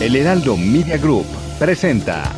[0.00, 1.26] El Heraldo Media Group
[1.58, 2.32] presenta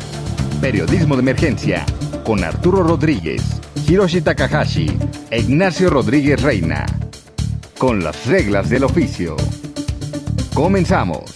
[0.59, 1.85] Periodismo de Emergencia
[2.25, 3.41] con Arturo Rodríguez,
[3.87, 4.87] Hiroshi Takahashi
[5.31, 6.85] e Ignacio Rodríguez Reina.
[7.77, 9.37] Con las reglas del oficio.
[10.53, 11.35] Comenzamos.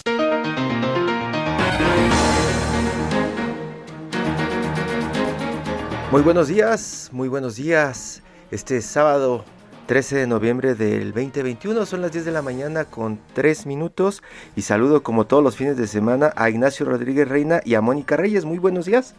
[6.12, 8.22] Muy buenos días, muy buenos días.
[8.50, 9.46] Este sábado
[9.88, 14.22] 13 de noviembre del 2021 son las 10 de la mañana con 3 minutos
[14.54, 18.14] y saludo como todos los fines de semana a Ignacio Rodríguez Reina y a Mónica
[18.14, 18.44] Reyes.
[18.44, 19.14] Muy buenos días.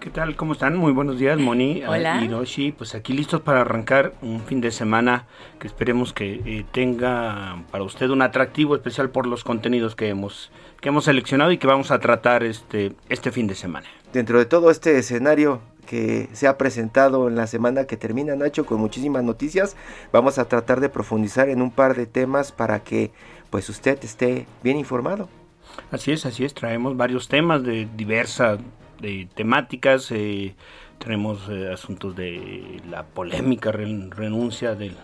[0.00, 0.34] ¿Qué tal?
[0.34, 0.76] ¿Cómo están?
[0.76, 2.20] Muy buenos días, Moni, Hola.
[2.24, 2.72] Hiroshi.
[2.72, 5.26] Pues aquí listos para arrancar un fin de semana
[5.60, 10.50] que esperemos que eh, tenga para usted un atractivo especial por los contenidos que hemos
[10.80, 13.86] que hemos seleccionado y que vamos a tratar este este fin de semana.
[14.12, 18.66] Dentro de todo este escenario que se ha presentado en la semana que termina, Nacho,
[18.66, 19.74] con muchísimas noticias,
[20.12, 23.10] vamos a tratar de profundizar en un par de temas para que
[23.50, 25.28] pues usted esté bien informado.
[25.90, 26.52] Así es, así es.
[26.52, 28.58] Traemos varios temas de diversas
[29.00, 30.10] de temáticas.
[30.10, 30.54] eh,
[30.98, 34.94] tenemos eh, asuntos de la polémica ren- renuncia del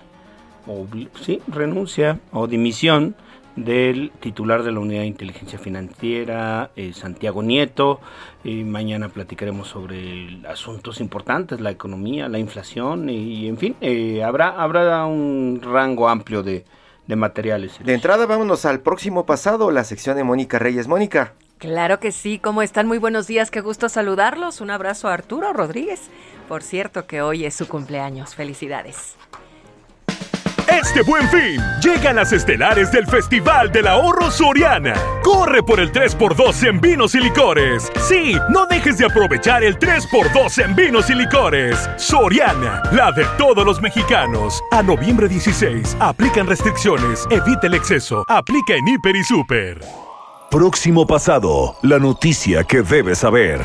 [0.66, 0.86] o,
[1.22, 3.14] sí, renuncia o dimisión
[3.56, 8.00] del titular de la Unidad de Inteligencia Financiera, eh, Santiago Nieto.
[8.42, 14.48] Eh, mañana platicaremos sobre asuntos importantes, la economía, la inflación y, en fin, eh, habrá,
[14.48, 16.64] habrá un rango amplio de,
[17.06, 17.78] de materiales.
[17.84, 20.88] De entrada, vámonos al próximo pasado, la sección de Mónica Reyes.
[20.88, 21.34] Mónica.
[21.58, 22.86] Claro que sí, ¿cómo están?
[22.86, 24.60] Muy buenos días, qué gusto saludarlos.
[24.60, 26.10] Un abrazo a Arturo Rodríguez.
[26.48, 28.34] Por cierto que hoy es su cumpleaños.
[28.34, 29.16] Felicidades.
[30.80, 34.94] Este buen fin, llegan las estelares del Festival del Ahorro Soriana.
[35.22, 37.92] Corre por el 3x2 en vinos y licores.
[38.08, 41.88] Sí, no dejes de aprovechar el 3x2 en vinos y licores.
[41.96, 44.60] Soriana, la de todos los mexicanos.
[44.72, 49.80] A noviembre 16, aplican restricciones, evita el exceso, aplica en Hiper y Super.
[50.50, 53.64] Próximo pasado, la noticia que debes saber.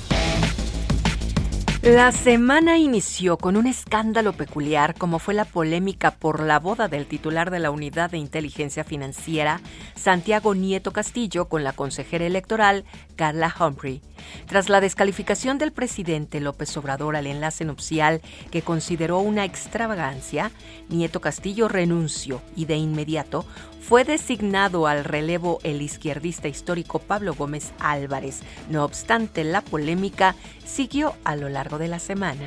[1.81, 7.05] La semana inició con un escándalo peculiar como fue la polémica por la boda del
[7.05, 9.61] titular de la Unidad de Inteligencia Financiera,
[9.95, 12.83] Santiago Nieto Castillo, con la consejera electoral,
[13.15, 14.01] Carla Humphrey.
[14.45, 18.19] Tras la descalificación del presidente López Obrador al enlace nupcial
[18.51, 20.51] que consideró una extravagancia,
[20.89, 23.45] Nieto Castillo renunció y de inmediato
[23.79, 28.41] fue designado al relevo el izquierdista histórico Pablo Gómez Álvarez.
[28.69, 30.35] No obstante, la polémica
[30.65, 32.45] siguió a lo largo de la semana.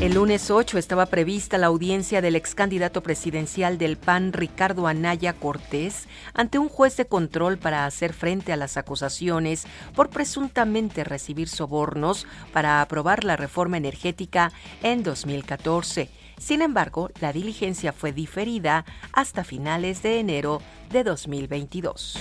[0.00, 5.32] El lunes 8 estaba prevista la audiencia del ex candidato presidencial del PAN, Ricardo Anaya
[5.32, 11.48] Cortés, ante un juez de control para hacer frente a las acusaciones por presuntamente recibir
[11.48, 14.52] sobornos para aprobar la reforma energética
[14.82, 16.10] en 2014.
[16.38, 22.18] Sin embargo, la diligencia fue diferida hasta finales de enero de 2022.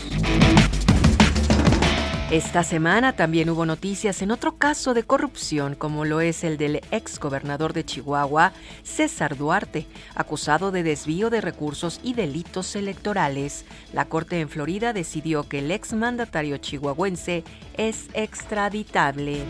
[2.33, 6.81] Esta semana también hubo noticias en otro caso de corrupción, como lo es el del
[6.89, 9.85] ex gobernador de Chihuahua, César Duarte,
[10.15, 13.65] acusado de desvío de recursos y delitos electorales.
[13.93, 17.43] La Corte en Florida decidió que el ex mandatario chihuahuense
[17.77, 19.45] es extraditable.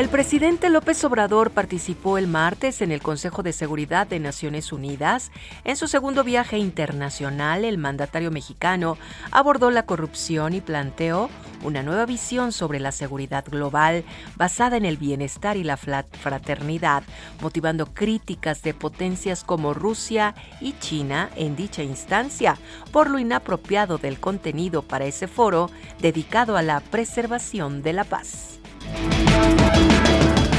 [0.00, 5.30] El presidente López Obrador participó el martes en el Consejo de Seguridad de Naciones Unidas.
[5.62, 8.96] En su segundo viaje internacional, el mandatario mexicano
[9.30, 11.28] abordó la corrupción y planteó
[11.62, 14.04] una nueva visión sobre la seguridad global
[14.36, 17.02] basada en el bienestar y la fraternidad,
[17.42, 22.56] motivando críticas de potencias como Rusia y China en dicha instancia
[22.90, 25.68] por lo inapropiado del contenido para ese foro
[26.00, 28.59] dedicado a la preservación de la paz.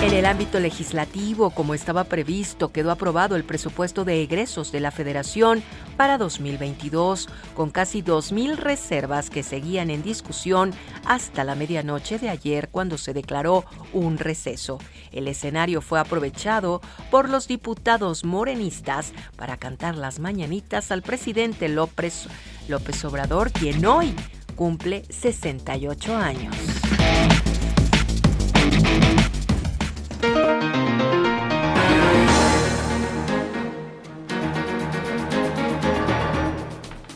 [0.02, 4.90] En el ámbito legislativo, como estaba previsto, quedó aprobado el presupuesto de egresos de la
[4.90, 5.62] Federación
[5.96, 10.74] para 2022, con casi 2.000 reservas que seguían en discusión
[11.06, 13.64] hasta la medianoche de ayer cuando se declaró
[13.94, 14.80] un receso.
[15.12, 16.82] El escenario fue aprovechado
[17.12, 22.28] por los diputados morenistas para cantar las mañanitas al presidente López,
[22.68, 24.16] López Obrador, quien hoy
[24.56, 26.56] cumple 68 años.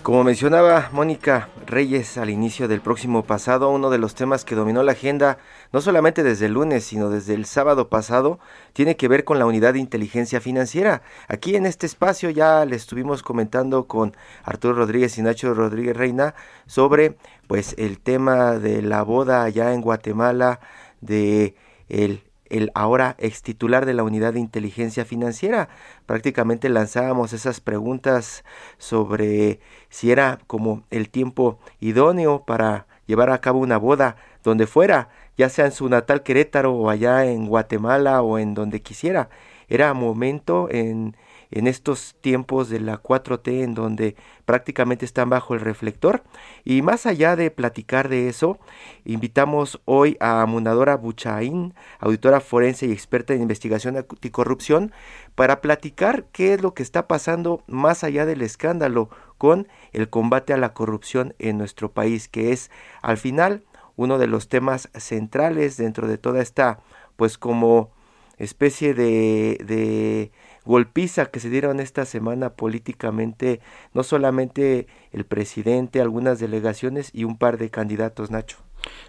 [0.06, 4.84] Como mencionaba Mónica Reyes al inicio del próximo pasado, uno de los temas que dominó
[4.84, 5.40] la agenda,
[5.74, 8.38] no solamente desde el lunes, sino desde el sábado pasado,
[8.74, 11.02] tiene que ver con la unidad de inteligencia financiera.
[11.28, 16.36] Aquí en este espacio ya le estuvimos comentando con Arturo Rodríguez y Nacho Rodríguez Reina
[16.68, 17.18] sobre
[17.48, 20.60] pues el tema de la boda allá en Guatemala
[21.02, 21.56] de
[21.90, 25.69] el el ahora ex titular de la unidad de inteligencia financiera.
[26.06, 28.44] Prácticamente lanzábamos esas preguntas
[28.77, 29.59] sobre
[29.89, 35.50] si era como el tiempo idóneo para llevar a cabo una boda donde fuera, ya
[35.50, 39.30] sea en su natal Querétaro o allá en Guatemala o en donde quisiera.
[39.68, 41.15] Era momento en
[41.56, 46.22] en estos tiempos de la 4T en donde prácticamente están bajo el reflector.
[46.66, 48.60] Y más allá de platicar de eso,
[49.06, 54.92] invitamos hoy a Munadora Buchaín, auditora forense y experta en investigación anticorrupción,
[55.34, 60.52] para platicar qué es lo que está pasando más allá del escándalo con el combate
[60.52, 62.69] a la corrupción en nuestro país, que es
[63.02, 63.63] al final
[63.96, 66.80] uno de los temas centrales dentro de toda esta,
[67.16, 67.92] pues como
[68.38, 70.31] especie de, de
[70.65, 73.62] golpiza que se dieron esta semana políticamente,
[73.94, 78.57] no solamente el presidente, algunas delegaciones y un par de candidatos, Nacho.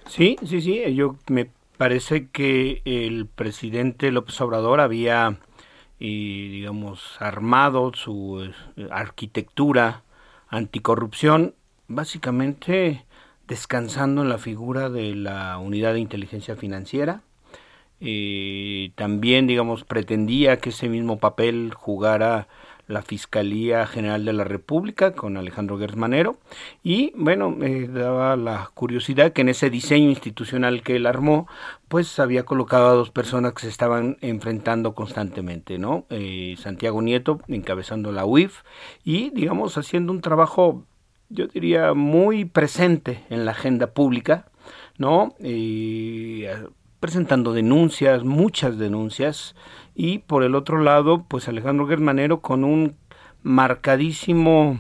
[0.07, 5.39] Sí, sí, sí, yo me parece que el presidente López Obrador había,
[5.99, 10.03] y, digamos, armado su eh, arquitectura
[10.49, 11.55] anticorrupción,
[11.89, 13.05] básicamente
[13.47, 17.23] descansando en la figura de la unidad de inteligencia financiera,
[18.01, 22.49] eh, también, digamos, pretendía que ese mismo papel jugara
[22.89, 26.39] la Fiscalía General de la República con Alejandro Gersmanero
[26.85, 31.49] y bueno, eh, daba la curiosidad que en ese diseño institucional que él armó,
[31.89, 36.07] pues había colocado a dos personas que se estaban enfrentando constantemente, ¿no?
[36.11, 38.63] Eh, Santiago Nieto encabezando la UIF
[39.05, 40.85] y digamos haciendo un trabajo,
[41.29, 44.47] yo diría, muy presente en la agenda pública,
[44.97, 45.35] ¿no?
[47.01, 49.55] Presentando denuncias, muchas denuncias,
[49.95, 52.97] y por el otro lado, pues Alejandro Germanero con un
[53.43, 54.79] marcadísimo,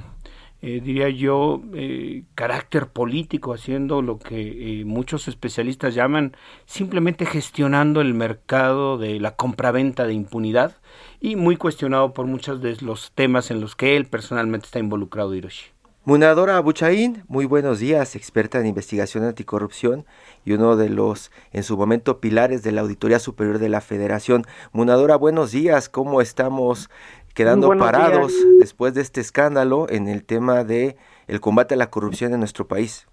[0.61, 8.01] eh, diría yo, eh, carácter político, haciendo lo que eh, muchos especialistas llaman simplemente gestionando
[8.01, 10.77] el mercado de la compraventa de impunidad
[11.21, 15.35] y muy cuestionado por muchos de los temas en los que él personalmente está involucrado,
[15.35, 15.75] Hiroshi.
[16.08, 20.05] Munadora Abuchaín, muy buenos días, experta en investigación anticorrupción
[20.44, 24.43] y uno de los, en su momento, pilares de la Auditoría Superior de la Federación.
[24.73, 26.91] Munadora, buenos días, ¿cómo estamos
[27.35, 30.94] quedando parados después de este escándalo en el tema de
[31.26, 33.08] el combate a la corrupción en nuestro país?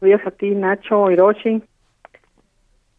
[0.00, 1.60] Buenos días a ti, Nacho, Hiroshi.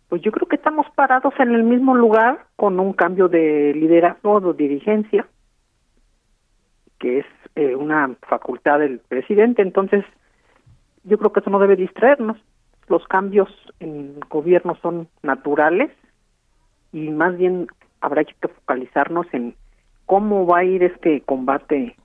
[0.09, 4.41] Pues yo creo que estamos parados en el mismo lugar con un cambio de liderazgo,
[4.41, 5.25] de dirigencia,
[7.01, 7.25] que es
[7.55, 10.05] eh, una facultad del presidente, entonces
[11.03, 12.37] yo creo que eso no debe distraernos.
[12.87, 13.49] Los cambios
[13.79, 15.91] en gobierno son naturales
[16.93, 17.67] y más bien
[18.01, 19.55] habrá que focalizarnos en
[20.05, 21.95] cómo va a ir este combate,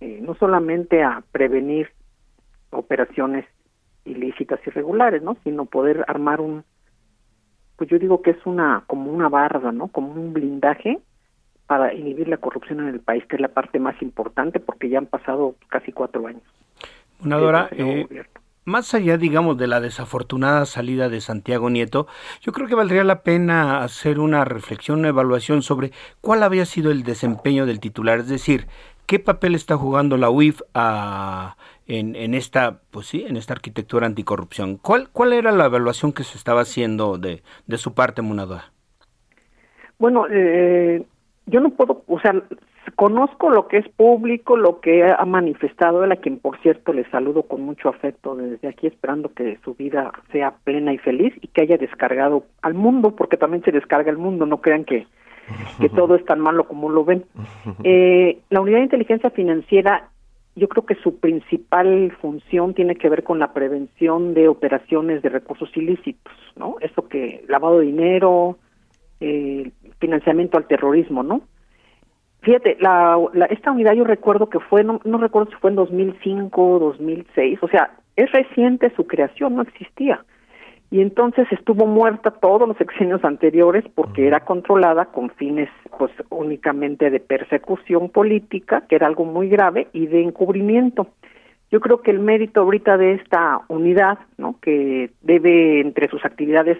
[0.00, 1.90] eh, no solamente a prevenir
[2.70, 3.46] operaciones
[4.04, 5.36] ilícitas irregulares, ¿no?
[5.44, 6.64] Sino poder armar un,
[7.76, 9.88] pues yo digo que es una como una barda, ¿no?
[9.88, 10.98] Como un blindaje
[11.66, 14.98] para inhibir la corrupción en el país, que es la parte más importante porque ya
[14.98, 16.42] han pasado casi cuatro años.
[17.24, 18.06] Una eh,
[18.64, 22.06] más allá, digamos, de la desafortunada salida de Santiago Nieto,
[22.40, 26.90] yo creo que valdría la pena hacer una reflexión, una evaluación sobre cuál había sido
[26.90, 28.66] el desempeño del titular, es decir,
[29.06, 34.06] qué papel está jugando la UIF a, en, en, esta, pues sí, en esta arquitectura
[34.06, 34.76] anticorrupción.
[34.76, 38.72] ¿Cuál, cuál era la evaluación que se estaba haciendo de, de su parte, Munadora?
[39.98, 41.04] Bueno, eh,
[41.46, 42.34] yo no puedo, o sea,
[42.96, 47.08] conozco lo que es público, lo que ha manifestado él, a quien por cierto le
[47.10, 51.48] saludo con mucho afecto desde aquí, esperando que su vida sea plena y feliz y
[51.48, 55.06] que haya descargado al mundo, porque también se descarga el mundo, no crean que,
[55.80, 57.24] que todo es tan malo como lo ven.
[57.84, 60.08] Eh, la unidad de inteligencia financiera,
[60.54, 65.28] yo creo que su principal función tiene que ver con la prevención de operaciones de
[65.28, 66.76] recursos ilícitos, ¿no?
[66.80, 68.58] Eso que lavado de dinero,
[69.22, 71.42] eh, financiamiento al terrorismo, ¿no?
[72.40, 73.18] Fíjate, la,
[73.50, 77.68] esta unidad yo recuerdo que fue, no, no recuerdo si fue en 2005, 2006, o
[77.68, 80.24] sea, es reciente su creación, no existía.
[80.90, 87.10] Y entonces estuvo muerta todos los sexenios anteriores porque era controlada con fines pues únicamente
[87.10, 91.06] de persecución política, que era algo muy grave, y de encubrimiento.
[91.70, 94.56] Yo creo que el mérito ahorita de esta unidad, ¿no?
[94.60, 96.76] que debe entre sus actividades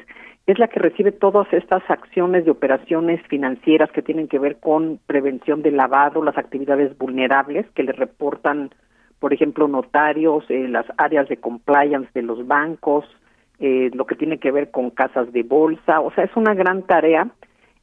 [0.46, 4.99] es la que recibe todas estas acciones de operaciones financieras que tienen que ver con
[5.06, 8.70] prevención del lavado, las actividades vulnerables que le reportan
[9.22, 13.04] por ejemplo, notarios, eh, las áreas de compliance de los bancos,
[13.61, 16.82] eh, lo que tiene que ver con casas de bolsa, o sea, es una gran
[16.82, 17.30] tarea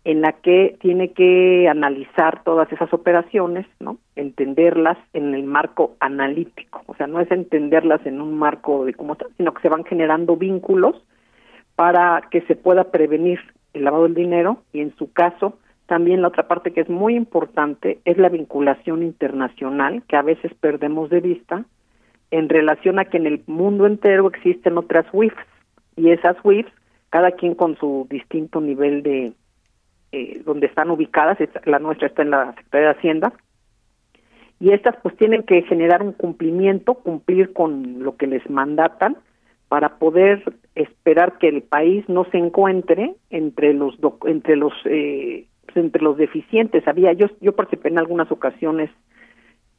[0.03, 3.99] en la que tiene que analizar todas esas operaciones, ¿no?
[4.17, 9.13] Entenderlas en el marco analítico, o sea, no es entenderlas en un marco de cómo
[9.13, 11.01] están, sino que se van generando vínculos
[11.79, 13.39] para que se pueda prevenir
[13.73, 17.15] el lavado del dinero y en su caso también la otra parte que es muy
[17.15, 21.63] importante es la vinculación internacional que a veces perdemos de vista
[22.31, 25.37] en relación a que en el mundo entero existen otras WIFs
[25.95, 26.69] y esas WIFs
[27.11, 29.31] cada quien con su distinto nivel de
[30.11, 33.33] eh, donde están ubicadas, la nuestra está en la Secretaría de Hacienda,
[34.59, 39.15] y estas pues tienen que generar un cumplimiento, cumplir con lo que les mandatan
[39.69, 40.43] para poder
[40.81, 43.95] esperar que el país no se encuentre entre los
[44.25, 45.45] entre los eh,
[45.75, 46.87] entre los deficientes.
[46.87, 48.89] Había yo yo participé en algunas ocasiones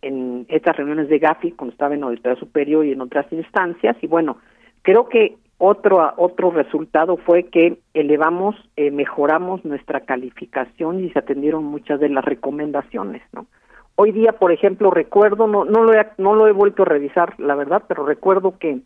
[0.02, 4.06] en estas reuniones de Gafi cuando estaba en Auditoría Superior y en otras instancias y
[4.06, 4.38] bueno,
[4.82, 11.64] creo que otro, otro resultado fue que elevamos, eh, mejoramos nuestra calificación y se atendieron
[11.64, 13.46] muchas de las recomendaciones, ¿no?
[13.94, 17.38] Hoy día, por ejemplo, recuerdo, no, no, lo, he, no lo he vuelto a revisar,
[17.38, 18.78] la verdad, pero recuerdo que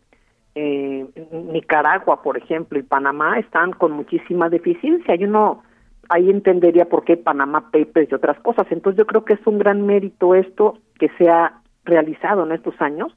[0.55, 5.63] eh, Nicaragua, por ejemplo, y Panamá están con muchísima deficiencia y uno
[6.09, 8.67] ahí entendería por qué Panamá Papers y otras cosas.
[8.71, 12.79] Entonces yo creo que es un gran mérito esto que se ha realizado en estos
[12.81, 13.15] años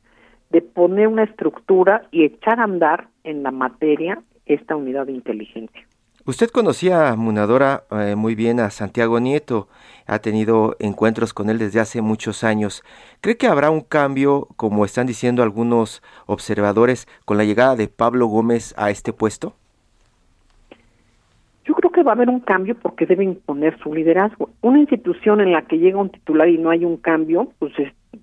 [0.50, 5.87] de poner una estructura y echar a andar en la materia esta unidad de inteligencia.
[6.28, 9.66] Usted conocía, Munadora, eh, muy bien a Santiago Nieto,
[10.06, 12.85] ha tenido encuentros con él desde hace muchos años.
[13.23, 18.26] ¿Cree que habrá un cambio, como están diciendo algunos observadores, con la llegada de Pablo
[18.26, 19.54] Gómez a este puesto?
[21.64, 24.50] Yo creo que va a haber un cambio porque debe imponer su liderazgo.
[24.61, 27.73] Una institución en la que llega un titular y no hay un cambio, pues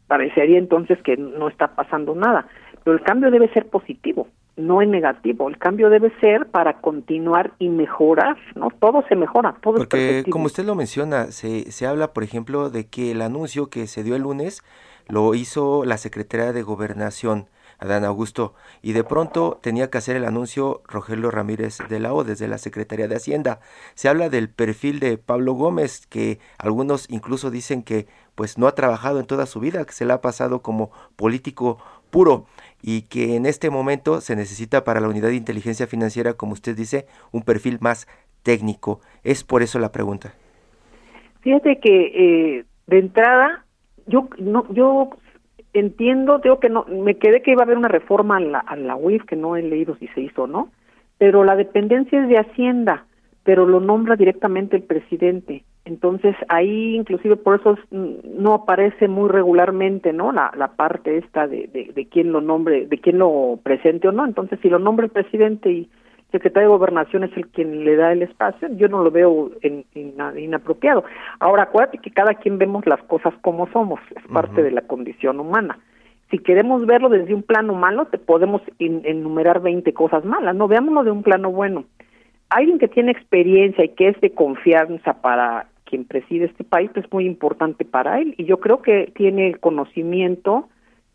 [0.05, 2.45] parecería entonces que no está pasando nada.
[2.83, 7.53] Pero el cambio debe ser positivo no es negativo, el cambio debe ser para continuar
[7.59, 8.69] y mejorar, ¿no?
[8.79, 12.87] Todo se mejora, todo Porque como usted lo menciona, se, se habla, por ejemplo, de
[12.87, 14.63] que el anuncio que se dio el lunes
[15.07, 17.47] lo hizo la Secretaría de Gobernación,
[17.77, 22.23] Adán Augusto, y de pronto tenía que hacer el anuncio Rogelio Ramírez de la O
[22.23, 23.59] desde la Secretaría de Hacienda.
[23.95, 28.75] Se habla del perfil de Pablo Gómez, que algunos incluso dicen que pues no ha
[28.75, 31.77] trabajado en toda su vida, que se le ha pasado como político
[32.09, 32.45] puro
[32.87, 36.77] y que en este momento se necesita para la unidad de inteligencia financiera, como usted
[36.77, 38.07] dice, un perfil más
[38.43, 39.01] técnico.
[39.23, 40.35] Es por eso la pregunta.
[41.41, 43.65] Fíjate que eh, de entrada
[44.05, 45.09] yo no yo
[45.73, 48.75] entiendo, digo que no me quedé que iba a haber una reforma a la, a
[48.75, 50.69] la UIF que no he leído si se hizo o no,
[51.17, 53.07] pero la dependencia es de Hacienda,
[53.43, 55.63] pero lo nombra directamente el presidente.
[55.85, 60.31] Entonces ahí inclusive por eso no aparece muy regularmente, ¿no?
[60.31, 64.11] La, la parte esta de, de, de quién lo nombre, de quién lo presente o
[64.11, 64.25] no.
[64.25, 67.95] Entonces si lo nombra el presidente y el secretario de gobernación es el quien le
[67.95, 71.03] da el espacio, yo no lo veo en, inapropiado.
[71.39, 75.39] Ahora acuérdate que cada quien vemos las cosas como somos, es parte de la condición
[75.39, 75.77] humana.
[76.31, 81.03] Si queremos verlo desde un plano malo, te podemos enumerar 20 cosas malas, no veámoslo
[81.03, 81.85] de un plano bueno
[82.49, 87.09] alguien que tiene experiencia y que es de confianza para quien preside este país es
[87.13, 90.67] muy importante para él y yo creo que tiene el conocimiento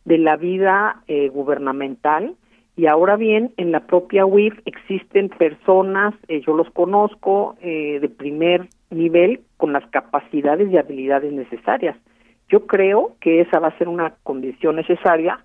[0.06, 2.34] de la vida eh, gubernamental
[2.76, 8.08] y ahora bien en la propia UIF existen personas eh, yo los conozco eh, de
[8.08, 11.94] primer nivel con las capacidades y habilidades necesarias
[12.48, 15.44] yo creo que esa va a ser una condición necesaria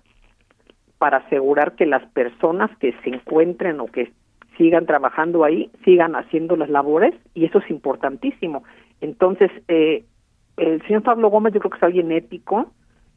[0.96, 4.12] para asegurar que las personas que se encuentren o que
[4.56, 8.64] sigan trabajando ahí, sigan haciendo las labores y eso es importantísimo.
[9.06, 10.04] Entonces, eh,
[10.56, 12.72] el señor Pablo Gómez yo creo que es alguien ético,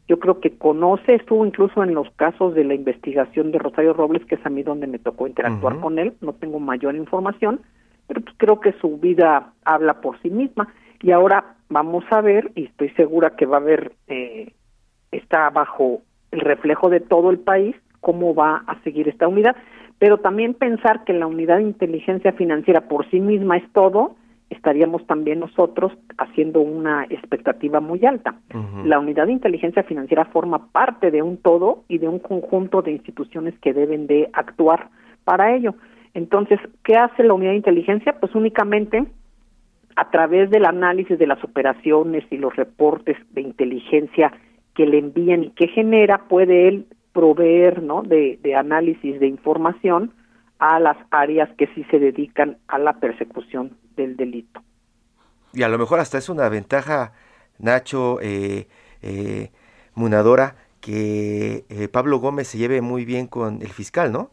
[0.08, 4.24] yo creo que conoce, estuvo incluso en los casos de la investigación de Rosario Robles,
[4.25, 7.62] que es a mí donde me tocó interactuar con él, no tengo mayor información,
[8.08, 10.74] pero pues creo que su vida habla por sí misma.
[11.01, 14.53] Y ahora vamos a ver, y estoy segura que va a haber, eh,
[15.12, 19.55] está bajo el reflejo de todo el país, cómo va a seguir esta unidad,
[19.98, 24.15] pero también pensar que la unidad de inteligencia financiera por sí misma es todo,
[24.50, 28.36] estaríamos también nosotros haciendo una expectativa muy alta.
[28.84, 32.91] La unidad de inteligencia financiera forma parte de un todo y de un conjunto de
[32.91, 34.89] instituciones que deben de actuar
[35.24, 35.75] para ello.
[36.13, 38.20] Entonces, ¿qué hace la unidad de inteligencia?
[38.20, 39.06] Pues únicamente
[39.96, 44.32] a través del análisis de las operaciones y los reportes de inteligencia
[44.74, 48.01] que le envían y que genera, puede él proveer ¿no?
[48.01, 50.13] de, de análisis de información
[50.58, 54.62] a las áreas que sí se dedican a la persecución del delito.
[55.53, 57.12] Y a lo mejor hasta es una ventaja,
[57.58, 58.68] Nacho, eh,
[59.01, 59.50] eh,
[59.96, 64.32] Munadora, que eh, Pablo Gómez se lleve muy bien con el fiscal, ¿no?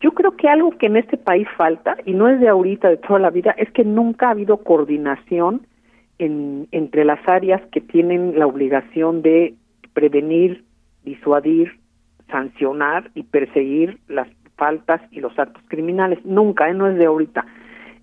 [0.00, 2.96] Yo creo que algo que en este país falta, y no es de ahorita, de
[2.98, 5.66] toda la vida, es que nunca ha habido coordinación
[6.18, 9.54] en, entre las áreas que tienen la obligación de
[9.92, 10.64] prevenir,
[11.04, 11.80] disuadir,
[12.30, 16.18] sancionar y perseguir las faltas y los actos criminales.
[16.24, 16.74] Nunca, ¿eh?
[16.74, 17.44] no es de ahorita.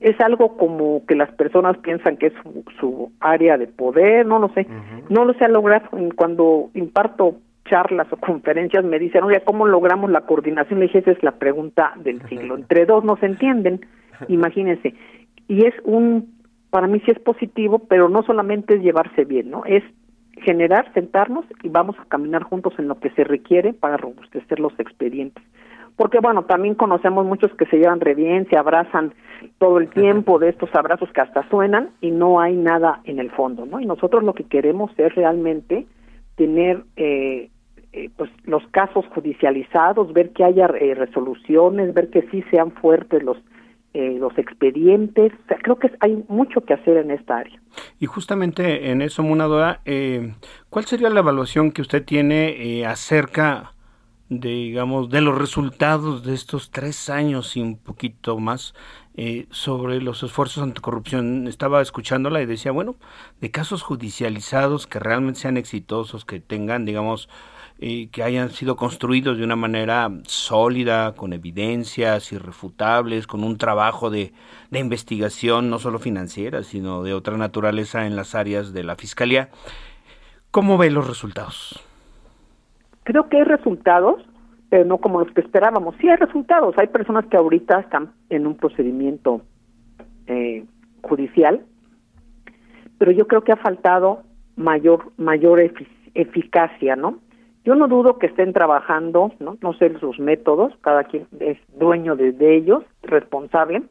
[0.06, 2.34] Es algo como que las personas piensan que es
[2.80, 4.68] su, área de poder, no lo sé.
[5.10, 5.90] No lo sé lograr.
[6.16, 10.80] Cuando imparto charlas o conferencias me dicen, oye, ¿cómo logramos la coordinación?
[10.80, 12.56] Le dije, esa es la pregunta del siglo.
[12.56, 13.82] Entre dos no se entienden,
[14.28, 14.94] imagínense.
[15.48, 16.36] Y es un,
[16.70, 19.66] para mí sí es positivo, pero no solamente es llevarse bien, ¿no?
[19.66, 19.84] Es
[20.44, 24.80] generar, sentarnos y vamos a caminar juntos en lo que se requiere para robustecer los
[24.80, 25.44] expedientes.
[25.96, 29.14] Porque bueno, también conocemos muchos que se llevan re bien, se abrazan
[29.60, 33.32] todo el tiempo de estos abrazos que hasta suenan y no hay nada en el
[33.32, 33.80] fondo, ¿no?
[33.80, 35.86] Y nosotros lo que queremos es realmente
[36.36, 37.50] tener eh,
[37.98, 43.24] eh, pues los casos judicializados, ver que haya eh, resoluciones, ver que sí sean fuertes
[43.24, 43.38] los
[43.94, 45.32] eh, los expedientes.
[45.32, 47.58] O sea, creo que hay mucho que hacer en esta área.
[47.98, 49.80] Y justamente en eso, Munadora,
[50.70, 53.72] ¿cuál sería la evaluación que usted tiene acerca
[54.30, 58.74] de, digamos, de los resultados de estos tres años y un poquito más
[59.50, 61.48] sobre los esfuerzos anticorrupción.
[61.48, 62.96] Estaba escuchándola y decía, bueno,
[63.40, 67.30] de casos judicializados que realmente sean exitosos, que tengan, digamos,
[67.80, 74.34] que hayan sido construidos de una manera sólida, con evidencias irrefutables, con un trabajo de,
[74.70, 79.50] de investigación no solo financiera, sino de otra naturaleza en las áreas de la Fiscalía.
[80.52, 81.85] ¿Cómo ve los resultados?
[83.06, 84.22] Creo que hay resultados,
[84.70, 85.96] pero no como los que esperábamos.
[86.02, 86.76] Sí hay resultados.
[86.78, 89.42] Hay personas que ahorita están en un procedimiento
[90.28, 90.66] eh,
[91.02, 91.62] judicial,
[92.98, 94.24] pero yo creo que ha faltado
[94.56, 95.60] mayor mayor
[96.16, 97.20] eficacia, ¿no?
[97.64, 102.16] Yo no dudo que estén trabajando, no, no sé sus métodos, cada quien es dueño
[102.16, 103.84] de, ellos, responsable,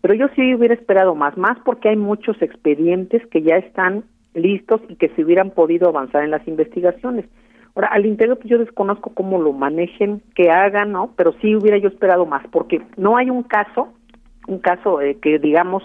[0.00, 4.80] pero yo sí hubiera esperado más, más porque hay muchos expedientes que ya están listos
[4.88, 7.26] y que se hubieran podido avanzar en las investigaciones.
[7.74, 11.12] Ahora, al interior pues yo desconozco cómo lo manejen, qué hagan, ¿no?
[11.16, 13.92] Pero sí hubiera yo esperado más, porque no hay un caso,
[14.46, 15.82] un caso eh, que digamos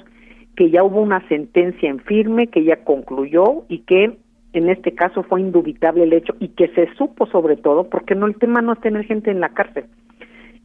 [0.56, 4.18] que ya hubo una sentencia en firme, que ya concluyó y que
[4.54, 8.26] en este caso fue indubitable el hecho y que se supo sobre todo, porque no
[8.26, 9.86] el tema no es tener gente en la cárcel,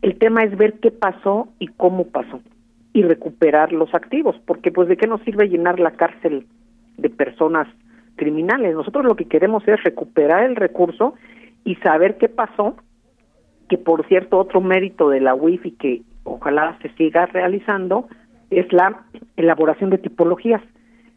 [0.01, 2.41] el tema es ver qué pasó y cómo pasó
[2.93, 6.47] y recuperar los activos, porque pues de qué nos sirve llenar la cárcel
[6.97, 7.69] de personas
[8.17, 8.75] criminales.
[8.75, 11.15] Nosotros lo que queremos es recuperar el recurso
[11.65, 12.77] y saber qué pasó,
[13.69, 18.09] que por cierto otro mérito de la WIFI que ojalá se siga realizando
[18.51, 19.05] es la
[19.37, 20.61] elaboración de tipologías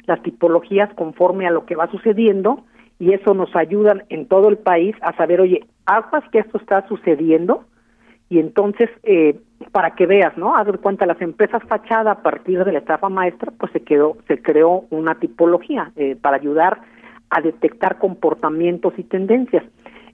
[0.08, 2.64] las tipologías conforme a lo que va sucediendo
[3.00, 6.88] y eso nos ayuda en todo el país a saber, oye, aguas que esto está
[6.88, 7.66] sucediendo
[8.30, 9.40] y entonces eh,
[9.72, 10.56] para que veas, ¿no?
[10.56, 14.18] Haz de cuenta las empresas fachada a partir de la estafa maestra, pues se quedó,
[14.28, 16.82] se creó una tipología eh, para ayudar
[17.30, 19.64] a detectar comportamientos y tendencias.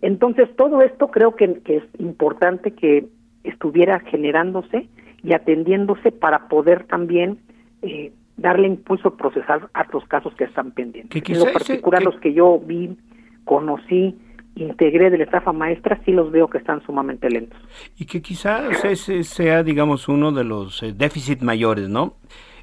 [0.01, 3.07] Entonces todo esto creo que, que es importante que
[3.43, 4.87] estuviera generándose
[5.23, 7.39] y atendiéndose para poder también
[7.81, 11.21] eh, darle impulso a procesar a los casos que están pendientes.
[11.29, 12.97] en lo particular, los que yo vi,
[13.45, 14.17] conocí,
[14.55, 17.59] integré de la estafa maestra, sí los veo que están sumamente lentos.
[17.97, 22.15] Y que quizás ese sea, digamos, uno de los eh, déficits mayores, ¿no?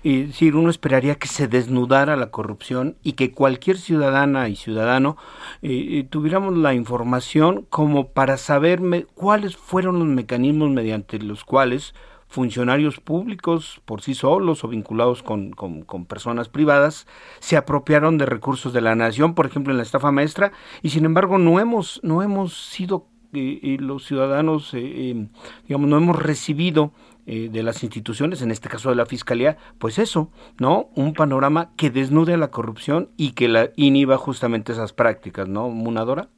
[0.04, 5.16] Es decir, uno esperaría que se desnudara la corrupción y que cualquier ciudadana y ciudadano
[5.60, 8.80] eh, eh, tuviéramos la información como para saber
[9.14, 11.94] cuáles fueron los mecanismos mediante los cuales
[12.28, 17.06] funcionarios públicos por sí solos o vinculados con, con, personas privadas
[17.40, 21.04] se apropiaron de recursos de la nación, por ejemplo en la estafa maestra, y sin
[21.04, 25.28] embargo no hemos, no hemos sido eh, eh, los ciudadanos, eh,
[25.66, 26.92] digamos, no hemos recibido
[27.26, 30.88] de las instituciones, en este caso de la Fiscalía, pues eso, ¿no?
[30.94, 35.68] Un panorama que desnude a la corrupción y que la inhiba justamente esas prácticas, ¿no,
[35.68, 36.30] Munadora?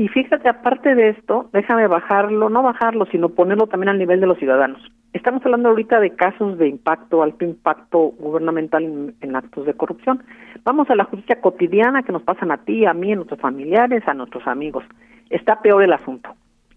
[0.00, 4.28] Y fíjate, aparte de esto, déjame bajarlo, no bajarlo, sino ponerlo también al nivel de
[4.28, 4.80] los ciudadanos.
[5.12, 10.22] Estamos hablando ahorita de casos de impacto, alto impacto gubernamental en, actos de corrupción.
[10.62, 14.06] Vamos a la justicia cotidiana que nos pasan a ti, a mí, a nuestros familiares,
[14.06, 14.84] a nuestros amigos.
[15.30, 16.32] Está peor el asunto.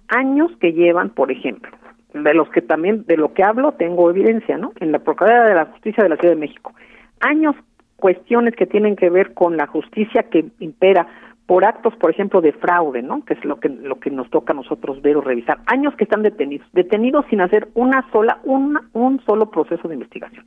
[0.07, 1.69] Años que llevan, por ejemplo,
[2.15, 4.71] de los que también, de lo que hablo, tengo evidencia, ¿no?
[4.79, 6.73] En la Procuraduría de la Justicia de la Ciudad de México.
[7.19, 7.55] Años,
[7.97, 11.07] cuestiones que tienen que ver con la justicia que impera
[11.51, 13.25] por actos, por ejemplo, de fraude, ¿no?
[13.25, 15.57] Que es lo que lo que nos toca a nosotros ver o revisar.
[15.65, 20.45] Años que están detenidos, detenidos sin hacer una sola una, un solo proceso de investigación.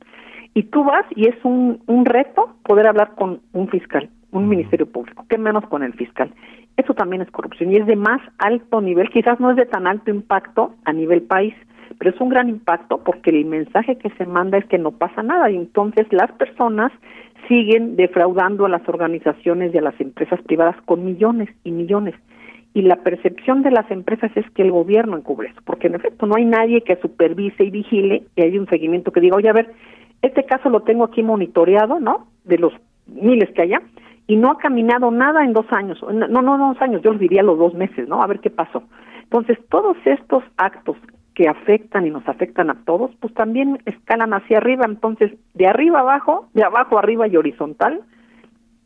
[0.55, 4.91] Y tú vas y es un, un reto poder hablar con un fiscal, un ministerio
[4.91, 6.33] público, qué menos con el fiscal.
[6.75, 9.85] Eso también es corrupción y es de más alto nivel, quizás no es de tan
[9.85, 11.53] alto impacto a nivel país,
[11.99, 15.21] pero es un gran impacto porque el mensaje que se manda es que no pasa
[15.21, 16.91] nada y entonces las personas
[17.47, 22.15] siguen defraudando a las organizaciones y a las empresas privadas con millones y millones.
[22.73, 26.25] Y la percepción de las empresas es que el gobierno encubre eso, porque en efecto
[26.25, 29.53] no hay nadie que supervise y vigile y hay un seguimiento que diga, oye, a
[29.53, 29.71] ver,
[30.21, 32.27] este caso lo tengo aquí monitoreado, ¿no?
[32.43, 32.73] De los
[33.07, 33.81] miles que haya,
[34.27, 37.43] y no ha caminado nada en dos años, no, no, dos años, yo les diría
[37.43, 38.21] los dos meses, ¿no?
[38.21, 38.83] A ver qué pasó.
[39.23, 40.97] Entonces, todos estos actos
[41.35, 44.85] que afectan y nos afectan a todos, pues también escalan hacia arriba.
[44.85, 48.01] Entonces, de arriba abajo, de abajo arriba y horizontal,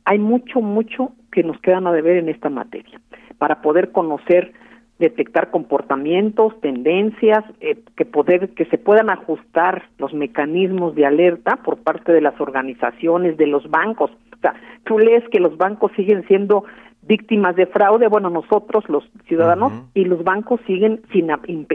[0.04, 3.00] hay mucho, mucho que nos quedan a deber en esta materia
[3.38, 4.54] para poder conocer,
[4.98, 11.78] detectar comportamientos, tendencias, eh, que poder que se puedan ajustar los mecanismos de alerta por
[11.78, 14.10] parte de las organizaciones, de los bancos.
[14.34, 16.66] O sea, tú lees que los bancos siguen siendo
[17.10, 21.30] víctimas de fraude, bueno, nosotros los ciudadanos y los bancos siguen sin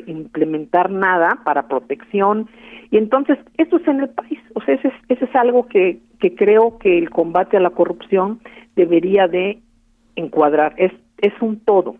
[0.06, 2.48] implementar nada para protección.
[2.92, 5.98] Y entonces esto es en el país, o sea, ese es, ese es algo que,
[6.20, 8.38] que creo que el combate a la corrupción
[8.76, 9.58] debería de
[10.14, 11.96] encuadrar, es, es un todo,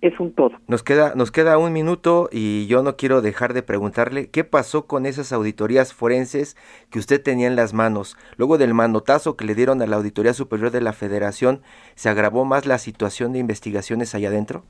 [0.00, 0.52] es un todo.
[0.66, 4.86] Nos queda, nos queda un minuto y yo no quiero dejar de preguntarle qué pasó
[4.86, 6.56] con esas auditorías forenses
[6.90, 8.16] que usted tenía en las manos.
[8.36, 11.60] Luego del manotazo que le dieron a la Auditoría Superior de la Federación,
[11.94, 14.64] ¿se agravó más la situación de investigaciones allá adentro?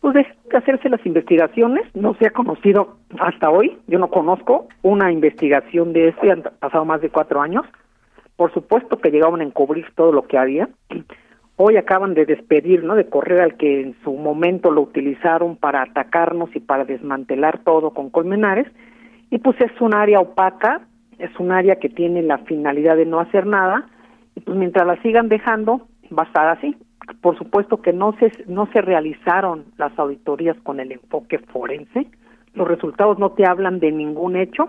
[0.00, 5.12] Pues de hacerse las investigaciones, no se ha conocido hasta hoy, yo no conozco una
[5.12, 7.64] investigación de esto, han pasado más de cuatro años.
[8.36, 10.68] Por supuesto que llegaban a encubrir todo lo que había
[11.64, 12.96] hoy acaban de despedir, ¿no?
[12.96, 17.90] De correr al que en su momento lo utilizaron para atacarnos y para desmantelar todo
[17.90, 18.66] con Colmenares.
[19.30, 20.82] Y pues es un área opaca,
[21.18, 23.86] es un área que tiene la finalidad de no hacer nada.
[24.34, 26.76] Y pues mientras la sigan dejando, va a estar así.
[27.20, 32.08] Por supuesto que no se, no se realizaron las auditorías con el enfoque forense.
[32.54, 34.68] Los resultados no te hablan de ningún hecho.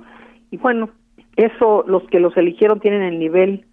[0.51, 0.89] Y bueno,
[1.38, 3.65] eso los que los eligieron tienen el nivel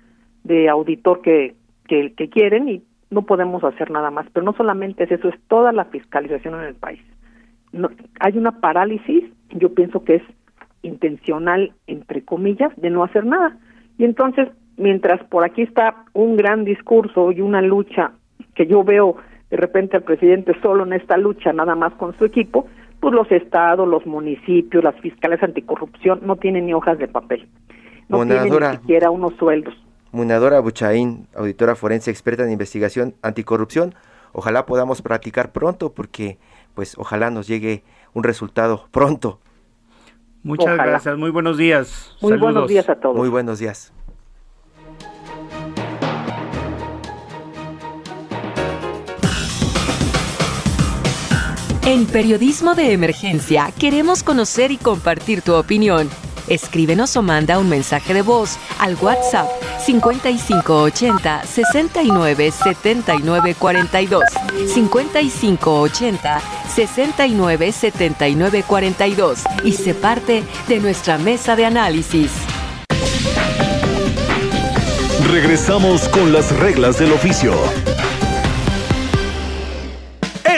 [0.44, 1.54] de auditor que,
[1.86, 4.26] que, que quieren y no podemos hacer nada más.
[4.32, 7.00] Pero no solamente es eso, es toda la fiscalización en el país.
[7.72, 10.22] No, hay una parálisis, yo pienso que es
[10.82, 13.56] intencional, entre comillas, de no hacer nada.
[13.98, 18.12] Y entonces, mientras por aquí está un gran discurso y una lucha
[18.54, 19.16] que yo veo
[19.50, 22.66] de repente al presidente solo en esta lucha, nada más con su equipo,
[23.00, 27.48] pues los estados, los municipios, las fiscales anticorrupción no tienen ni hojas de papel.
[28.08, 29.74] No tienen ni siquiera unos sueldos.
[30.12, 33.94] Munadora Buchaín, auditora forense experta en investigación anticorrupción.
[34.32, 36.38] Ojalá podamos practicar pronto porque
[36.74, 39.40] pues ojalá nos llegue un resultado pronto.
[40.42, 42.16] Muchas gracias, muy buenos días.
[42.20, 43.16] Muy buenos días a todos.
[43.16, 43.92] Muy buenos días.
[51.86, 56.08] En Periodismo de Emergencia queremos conocer y compartir tu opinión.
[56.48, 59.48] Escríbenos o manda un mensaje de voz al WhatsApp
[59.84, 64.24] 5580 69 79 42.
[64.72, 66.40] 5580
[66.74, 72.30] 69 79 42 y se parte de nuestra mesa de análisis.
[75.30, 77.54] Regresamos con las reglas del oficio.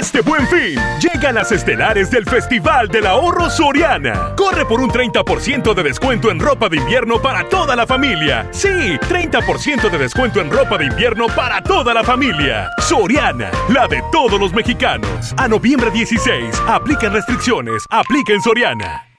[0.03, 4.35] Este buen fin, llegan las estelares del Festival del Ahorro Soriana.
[4.37, 8.49] Corre por un 30% de descuento en ropa de invierno para toda la familia.
[8.51, 12.69] Sí, 30% de descuento en ropa de invierno para toda la familia.
[12.79, 15.33] Soriana, la de todos los mexicanos.
[15.37, 19.12] A noviembre 16, aplican restricciones, aplica en Soriana.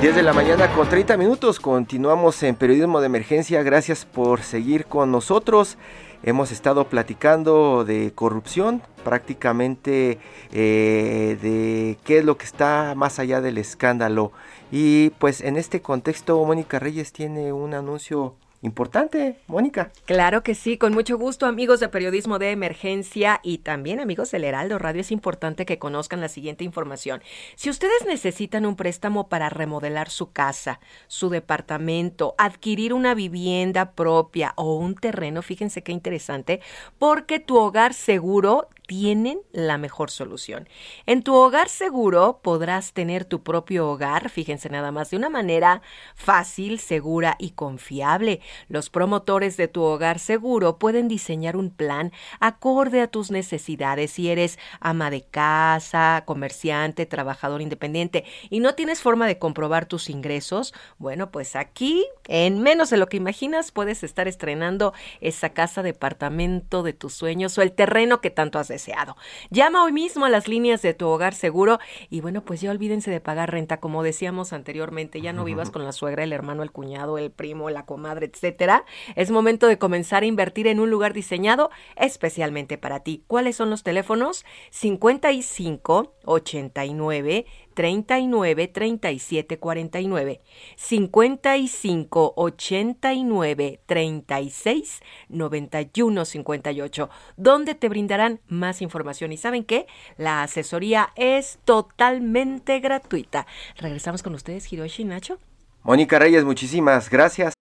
[0.00, 1.58] 10 de la mañana con 30 minutos.
[1.58, 3.62] Continuamos en Periodismo de Emergencia.
[3.62, 5.78] Gracias por seguir con nosotros.
[6.22, 10.18] Hemos estado platicando de corrupción, prácticamente
[10.52, 14.32] eh, de qué es lo que está más allá del escándalo.
[14.70, 18.34] Y pues en este contexto, Mónica Reyes tiene un anuncio
[18.66, 19.90] importante, Mónica.
[20.04, 24.44] Claro que sí, con mucho gusto, amigos de Periodismo de Emergencia y también amigos del
[24.44, 25.00] Heraldo Radio.
[25.00, 27.22] Es importante que conozcan la siguiente información.
[27.54, 34.52] Si ustedes necesitan un préstamo para remodelar su casa, su departamento, adquirir una vivienda propia
[34.56, 36.60] o un terreno, fíjense qué interesante,
[36.98, 40.68] porque tu hogar seguro tienen la mejor solución.
[41.06, 45.82] En tu hogar seguro podrás tener tu propio hogar, fíjense nada más, de una manera
[46.14, 48.40] fácil, segura y confiable.
[48.68, 54.30] Los promotores de tu hogar seguro pueden diseñar un plan acorde a tus necesidades si
[54.30, 60.72] eres ama de casa, comerciante, trabajador independiente y no tienes forma de comprobar tus ingresos.
[60.98, 66.82] Bueno, pues aquí, en menos de lo que imaginas, puedes estar estrenando esa casa, departamento
[66.82, 69.16] de tus sueños o el terreno que tanto has deseado.
[69.50, 71.78] Llama hoy mismo a las líneas de tu hogar seguro
[72.10, 75.82] y bueno, pues ya olvídense de pagar renta, como decíamos anteriormente, ya no vivas con
[75.82, 78.84] la suegra, el hermano, el cuñado, el primo, la comadre, etcétera.
[79.14, 83.24] Es momento de comenzar a invertir en un lugar diseñado especialmente para ti.
[83.26, 84.44] ¿Cuáles son los teléfonos?
[84.70, 90.40] 55 89 39 37 49
[90.76, 99.86] 55 89 36 91 58 donde te brindarán más información y saben que
[100.16, 103.46] la asesoría es totalmente gratuita.
[103.76, 105.38] Regresamos con ustedes Hiroshi Nacho.
[105.82, 107.52] Mónica Reyes, muchísimas gracias.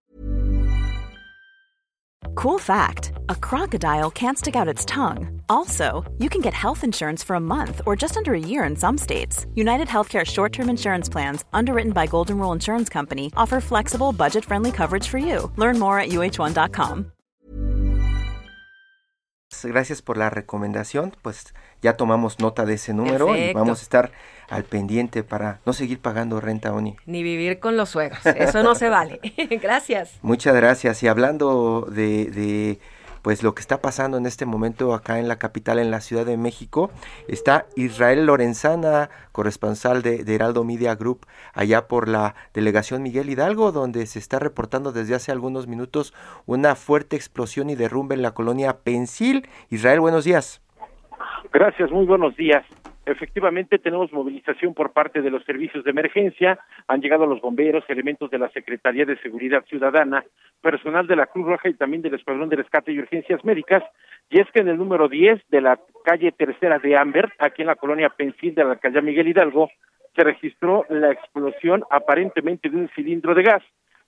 [2.36, 5.42] Cool fact, a crocodile can't stick out its tongue.
[5.48, 8.76] Also, you can get health insurance for a month or just under a year in
[8.76, 9.46] some states.
[9.56, 14.44] United Healthcare short term insurance plans, underwritten by Golden Rule Insurance Company, offer flexible, budget
[14.46, 15.52] friendly coverage for you.
[15.56, 17.12] Learn more at uh1.com.
[19.64, 21.16] Gracias por la recomendación.
[21.22, 23.52] Pues ya tomamos nota de ese número Perfecto.
[23.52, 24.12] y vamos a estar
[24.50, 26.96] al pendiente para no seguir pagando renta, Oni.
[27.06, 29.20] Ni vivir con los suegros, eso no se vale.
[29.62, 30.20] gracias.
[30.22, 31.02] Muchas gracias.
[31.04, 32.80] Y hablando de, de
[33.26, 36.28] pues lo que está pasando en este momento acá en la capital, en la Ciudad
[36.28, 36.92] de México,
[37.28, 43.72] está Israel Lorenzana, corresponsal de, de, Heraldo Media Group, allá por la delegación Miguel Hidalgo,
[43.72, 46.14] donde se está reportando desde hace algunos minutos
[46.46, 49.50] una fuerte explosión y derrumbe en la colonia Pensil.
[49.72, 50.62] Israel, buenos días.
[51.52, 52.64] Gracias, muy buenos días.
[53.06, 56.58] Efectivamente, tenemos movilización por parte de los servicios de emergencia.
[56.88, 60.24] Han llegado los bomberos, elementos de la Secretaría de Seguridad Ciudadana,
[60.60, 63.84] personal de la Cruz Roja y también del Escuadrón de Rescate y Urgencias Médicas.
[64.32, 67.68] Y es que en el número 10 de la calle Tercera de Amber, aquí en
[67.68, 69.70] la colonia Pensil de la calle Miguel Hidalgo,
[70.16, 73.64] se registró la explosión aparentemente de un cilindro de gas.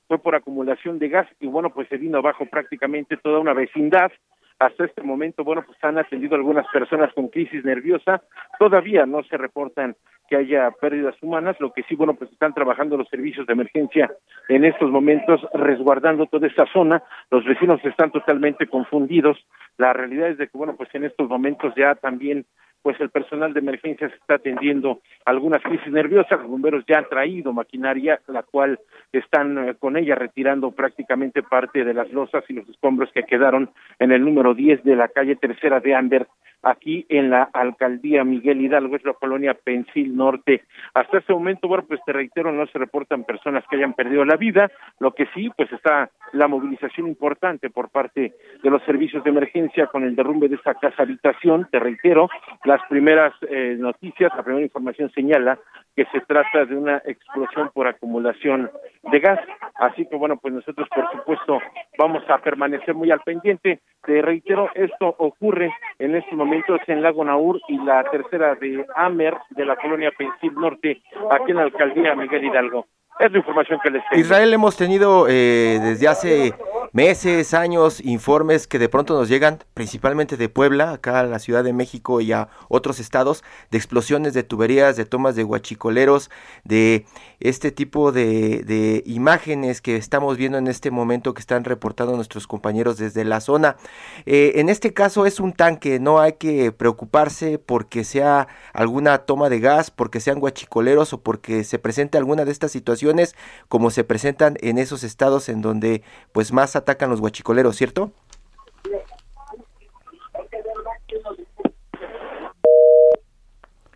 [0.07, 4.11] Fue por acumulación de gas y bueno, pues se vino abajo prácticamente toda una vecindad
[4.59, 8.23] hasta este momento, bueno, pues han atendido algunas personas con crisis nerviosa.
[8.59, 9.95] Todavía no se reportan
[10.27, 14.11] que haya pérdidas humanas, lo que sí, bueno, pues están trabajando los servicios de emergencia
[14.49, 17.01] en estos momentos resguardando toda esta zona.
[17.31, 19.37] Los vecinos están totalmente confundidos.
[19.77, 22.45] La realidad es de que, bueno, pues en estos momentos ya también
[22.87, 27.09] pues el personal de emergencia se está atendiendo algunas crisis nerviosas, los bomberos ya han
[27.09, 28.79] traído maquinaria, la cual
[29.11, 33.71] están eh, con ella retirando prácticamente parte de las losas y los escombros que quedaron
[33.99, 36.27] en el número 10 de la calle tercera de Amber,
[36.63, 40.63] aquí en la alcaldía Miguel Hidalgo, es la colonia Pensil Norte.
[40.93, 44.35] Hasta este momento, bueno, pues te reitero, no se reportan personas que hayan perdido la
[44.35, 49.29] vida, lo que sí, pues está la movilización importante por parte de los servicios de
[49.29, 52.29] emergencia con el derrumbe de esta casa habitación, te reitero,
[52.65, 55.57] las primeras eh, noticias, la primera información señala
[55.95, 58.69] que se trata de una explosión por acumulación
[59.11, 59.39] de gas.
[59.75, 61.59] Así que bueno, pues nosotros por supuesto
[61.97, 63.79] vamos a permanecer muy al pendiente.
[64.05, 66.15] Te reitero, esto ocurre en
[66.53, 71.01] estos momentos en Lago Naur y la tercera de Amer de la colonia Pensil Norte,
[71.31, 72.85] aquí en la alcaldía Miguel Hidalgo.
[73.19, 74.21] Es la información que les tengo.
[74.21, 76.53] Israel hemos tenido eh, desde hace
[76.97, 81.63] meses, años, informes que de pronto nos llegan, principalmente de Puebla, acá a la Ciudad
[81.63, 86.31] de México y a otros estados, de explosiones de tuberías, de tomas de guachicoleros,
[86.63, 87.05] de
[87.39, 92.97] este tipo de, imágenes que estamos viendo en este momento que están reportando nuestros compañeros
[92.97, 93.77] desde la zona.
[94.25, 99.49] Eh, en este caso es un tanque, no hay que preocuparse porque sea alguna toma
[99.49, 103.35] de gas, porque sean guachicoleros o porque se presente alguna de estas situaciones
[103.67, 108.11] como se presentan en esos estados en donde pues más atacan los guachicoleros, ¿cierto?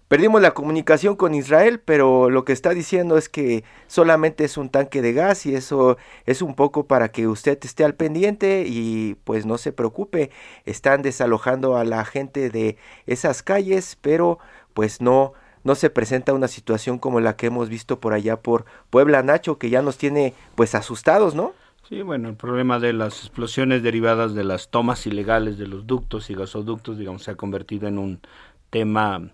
[0.10, 4.68] Perdimos la comunicación con Israel, pero lo que está diciendo es que solamente es un
[4.70, 9.16] tanque de gas y eso es un poco para que usted esté al pendiente y
[9.24, 10.30] pues no se preocupe.
[10.66, 12.76] Están desalojando a la gente de
[13.06, 14.38] esas calles, pero
[14.74, 15.32] pues no
[15.64, 19.60] no se presenta una situación como la que hemos visto por allá por Puebla Nacho
[19.60, 21.54] que ya nos tiene pues asustados, ¿no?
[21.92, 26.30] Sí, bueno, el problema de las explosiones derivadas de las tomas ilegales de los ductos
[26.30, 28.22] y gasoductos, digamos, se ha convertido en un
[28.70, 29.32] tema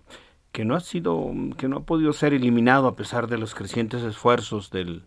[0.50, 4.02] que no ha sido, que no ha podido ser eliminado a pesar de los crecientes
[4.02, 5.04] esfuerzos del,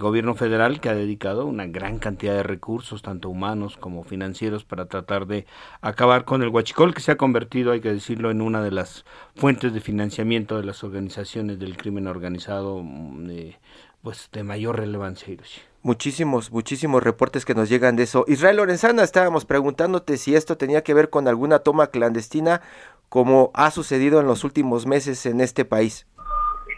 [0.00, 4.86] gobierno federal que ha dedicado una gran cantidad de recursos, tanto humanos como financieros, para
[4.86, 5.46] tratar de
[5.82, 9.04] acabar con el huachicol que se ha convertido, hay que decirlo, en una de las
[9.36, 13.58] fuentes de financiamiento de las organizaciones del crimen organizado mm, eh,
[14.02, 15.69] pues de mayor relevancia, Hiroshi.
[15.82, 18.24] Muchísimos, muchísimos reportes que nos llegan de eso.
[18.28, 22.60] Israel Lorenzana, estábamos preguntándote si esto tenía que ver con alguna toma clandestina,
[23.08, 26.06] como ha sucedido en los últimos meses en este país.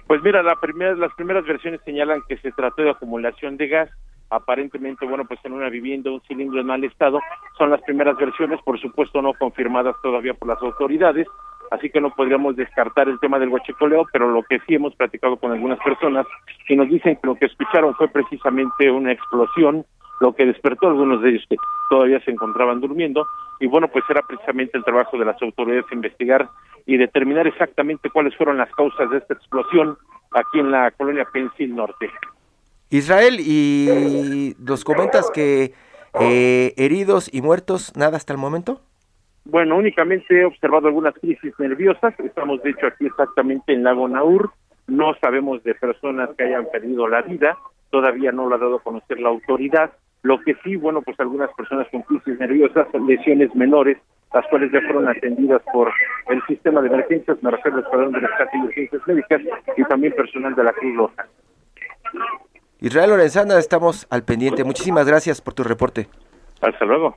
[0.07, 3.91] Pues mira, la primera, las primeras versiones señalan que se trató de acumulación de gas,
[4.31, 7.19] aparentemente, bueno, pues en una vivienda, un cilindro en mal estado,
[7.59, 11.27] son las primeras versiones, por supuesto no confirmadas todavía por las autoridades,
[11.73, 15.39] así que no podríamos descartar el tema del huachicoleo, pero lo que sí hemos platicado
[15.39, 16.27] con algunas personas
[16.69, 19.87] y nos dicen que lo que escucharon fue precisamente una explosión,
[20.21, 21.57] lo que despertó a algunos de ellos que
[21.89, 23.27] todavía se encontraban durmiendo,
[23.59, 26.49] y bueno, pues era precisamente el trabajo de las autoridades investigar
[26.85, 29.97] y determinar exactamente cuáles fueron las causas de esta explosión
[30.33, 32.11] aquí en la colonia Pensil Norte.
[32.91, 35.73] Israel, y nos comentas que
[36.21, 38.83] eh, heridos y muertos, nada hasta el momento.
[39.45, 42.19] Bueno, únicamente he observado algunas crisis nerviosas.
[42.21, 44.53] Estamos, de hecho, aquí exactamente en Lago Naur.
[44.87, 47.57] No sabemos de personas que hayan perdido la vida.
[47.91, 49.93] Todavía no lo ha dado a conocer la autoridad.
[50.23, 53.99] Lo que sí, bueno, pues algunas personas con crisis nerviosas, lesiones menores,
[54.33, 55.93] las cuales ya fueron atendidas por
[56.31, 59.43] el sistema de emergencias, me refiero al Escuadrón de Rescate y Urgencias Médicas
[59.77, 61.27] y también personal de la Cruz Roja.
[62.81, 64.65] Israel Lorenzana, estamos al pendiente.
[64.65, 66.09] Muchísimas gracias por tu reporte.
[66.61, 67.17] Hasta luego.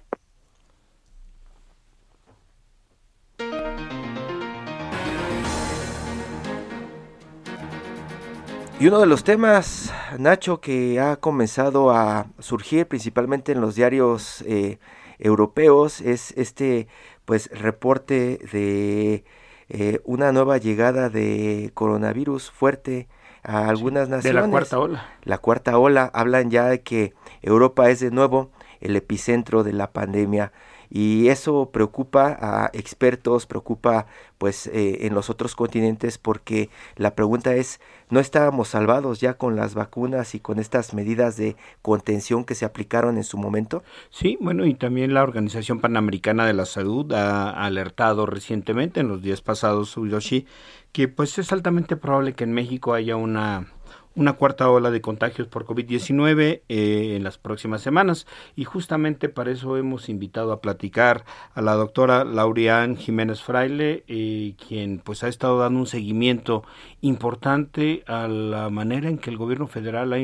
[8.77, 14.41] Y uno de los temas, Nacho, que ha comenzado a surgir principalmente en los diarios
[14.41, 14.79] eh,
[15.17, 16.89] europeos es este
[17.23, 19.23] pues reporte de
[19.69, 23.07] eh, una nueva llegada de coronavirus fuerte
[23.43, 24.35] a algunas naciones.
[24.35, 25.09] De la cuarta ola.
[25.23, 26.11] La cuarta ola.
[26.13, 30.51] Hablan ya de que Europa es de nuevo el epicentro de la pandemia
[30.95, 34.05] y eso preocupa a expertos, preocupa
[34.37, 39.57] pues eh, en los otros continentes porque la pregunta es, ¿no estábamos salvados ya con
[39.57, 43.83] las vacunas y con estas medidas de contención que se aplicaron en su momento?
[44.09, 49.21] Sí, bueno, y también la Organización Panamericana de la Salud ha alertado recientemente en los
[49.21, 50.45] días pasados, Uyoshi,
[50.93, 53.67] que pues es altamente probable que en México haya una
[54.15, 58.27] una cuarta ola de contagios por COVID-19 eh, en las próximas semanas.
[58.55, 64.55] Y justamente para eso hemos invitado a platicar a la doctora Laurian Jiménez Fraile, eh,
[64.67, 66.63] quien pues ha estado dando un seguimiento
[67.01, 70.17] importante a la manera en que el gobierno federal ha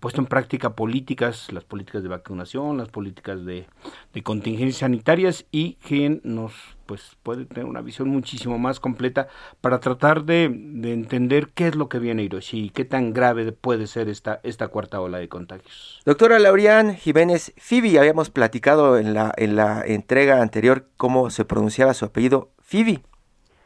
[0.00, 3.66] puesto en práctica políticas, las políticas de vacunación, las políticas de,
[4.12, 9.28] de contingencias sanitarias y quien nos pues puede tener una visión muchísimo más completa
[9.60, 13.86] para tratar de, entender qué es lo que viene Hiroshi y qué tan grave puede
[13.86, 16.00] ser esta, esta cuarta ola de contagios.
[16.04, 21.94] Doctora Laurian Jiménez Fibi, habíamos platicado en la, en la entrega anterior cómo se pronunciaba
[21.94, 23.02] su apellido Fibi.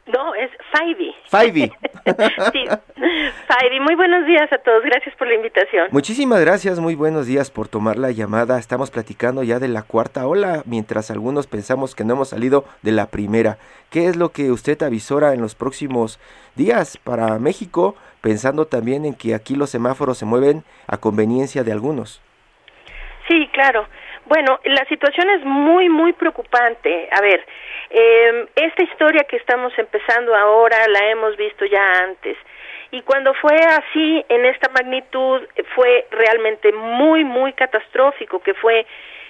[0.07, 1.10] No, es Faivi.
[1.31, 1.71] Faivi.
[2.53, 2.65] sí.
[3.81, 4.83] Muy buenos días a todos.
[4.85, 5.89] Gracias por la invitación.
[5.91, 6.79] Muchísimas gracias.
[6.81, 8.59] Muy buenos días por tomar la llamada.
[8.59, 12.93] Estamos platicando ya de la cuarta ola, mientras algunos pensamos que no hemos salido de
[12.93, 13.59] la primera.
[13.91, 16.21] ¿Qué es lo que usted avisora en los próximos
[16.57, 21.73] días para México, pensando también en que aquí los semáforos se mueven a conveniencia de
[21.73, 22.21] algunos?
[23.29, 23.87] Sí, claro.
[24.27, 27.09] Bueno, la situación es muy, muy preocupante.
[27.13, 27.45] A ver,
[27.91, 32.37] eh, esta historia que estamos empezando ahora la hemos visto ya antes.
[32.93, 38.87] Y cuando fue así, en esta magnitud, fue realmente muy, muy catastrófico, que fue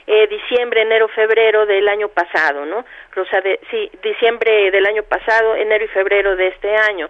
[0.07, 2.85] eh, diciembre, enero, febrero del año pasado, ¿no?
[3.17, 7.09] O sea, de, sí, diciembre del año pasado, enero y febrero de este año.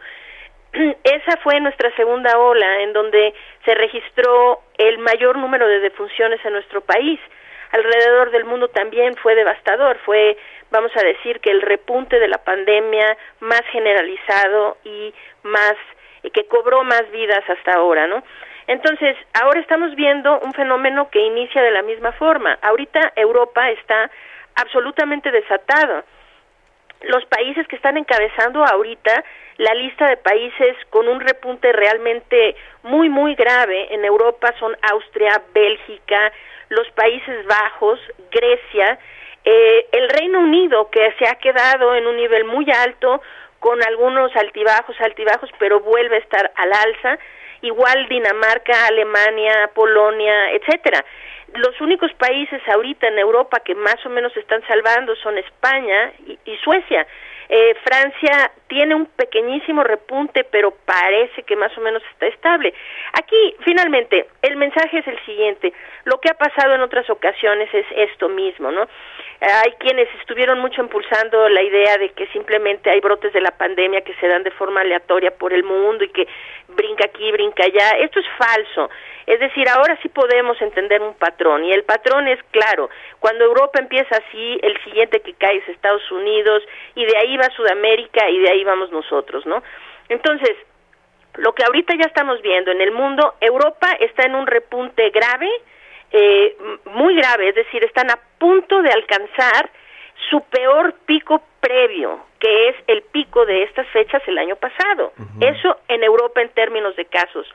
[1.04, 3.34] Esa fue nuestra segunda ola, en donde
[3.64, 7.18] se registró el mayor número de defunciones en nuestro país
[7.72, 10.36] alrededor del mundo también fue devastador, fue,
[10.70, 15.74] vamos a decir, que el repunte de la pandemia más generalizado y más,
[16.32, 18.22] que cobró más vidas hasta ahora, ¿no?
[18.66, 22.56] Entonces, ahora estamos viendo un fenómeno que inicia de la misma forma.
[22.62, 24.10] Ahorita Europa está
[24.54, 26.04] absolutamente desatado.
[27.02, 29.24] Los países que están encabezando ahorita
[29.56, 35.42] la lista de países con un repunte realmente muy, muy grave en Europa son Austria,
[35.52, 36.32] Bélgica,
[36.70, 38.98] los Países Bajos, Grecia,
[39.44, 43.20] eh, el Reino Unido, que se ha quedado en un nivel muy alto,
[43.58, 47.18] con algunos altibajos, altibajos, pero vuelve a estar al alza,
[47.60, 51.04] igual Dinamarca, Alemania, Polonia, etcétera.
[51.54, 56.56] Los únicos países ahorita en Europa que más o menos están salvando son España y,
[56.58, 57.06] Suecia.
[57.52, 62.72] Eh, Francia tiene un pequeñísimo repunte, pero parece que más o menos está estable.
[63.14, 65.72] Aquí, finalmente, el mensaje es el siguiente.
[66.04, 68.86] Lo que ha pasado en otras ocasiones es esto mismo, ¿no?
[69.40, 74.02] Hay quienes estuvieron mucho impulsando la idea de que simplemente hay brotes de la pandemia
[74.02, 76.28] que se dan de forma aleatoria por el mundo y que
[76.68, 77.98] brinca aquí, brinca allá.
[77.98, 78.90] Esto es falso.
[79.26, 82.90] Es decir, ahora sí podemos entender un patrón y el patrón es claro.
[83.18, 86.62] Cuando Europa empieza así, el siguiente que cae es Estados Unidos
[86.94, 89.62] y de ahí va Sudamérica y de ahí vamos nosotros, ¿no?
[90.08, 90.56] Entonces,
[91.36, 95.48] lo que ahorita ya estamos viendo en el mundo, Europa está en un repunte grave,
[96.12, 96.56] eh,
[96.86, 99.70] muy grave, es decir, están a punto de alcanzar
[100.28, 105.12] su peor pico previo, que es el pico de estas fechas el año pasado.
[105.40, 107.46] Eso en Europa en términos de casos.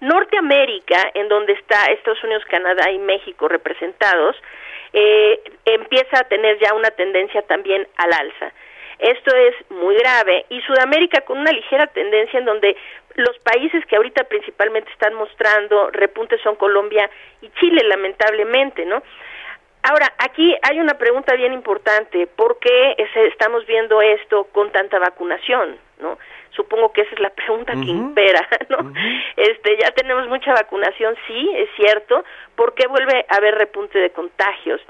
[0.00, 4.36] Norteamérica, en donde está Estados Unidos, Canadá y México representados,
[4.92, 8.52] eh, empieza a tener ya una tendencia también al alza.
[8.98, 12.76] Esto es muy grave y Sudamérica con una ligera tendencia en donde
[13.14, 17.10] los países que ahorita principalmente están mostrando repuntes son Colombia
[17.42, 19.02] y Chile, lamentablemente, ¿no?
[19.82, 22.26] Ahora, aquí hay una pregunta bien importante.
[22.26, 22.96] ¿Por qué
[23.28, 25.78] estamos viendo esto con tanta vacunación?
[26.00, 26.18] ¿no?
[26.56, 28.92] Supongo que esa es la pregunta que impera, ¿no?
[29.36, 32.24] Este, ya tenemos mucha vacunación, sí, es cierto.
[32.56, 34.80] ¿Por qué vuelve a haber repunte de contagios?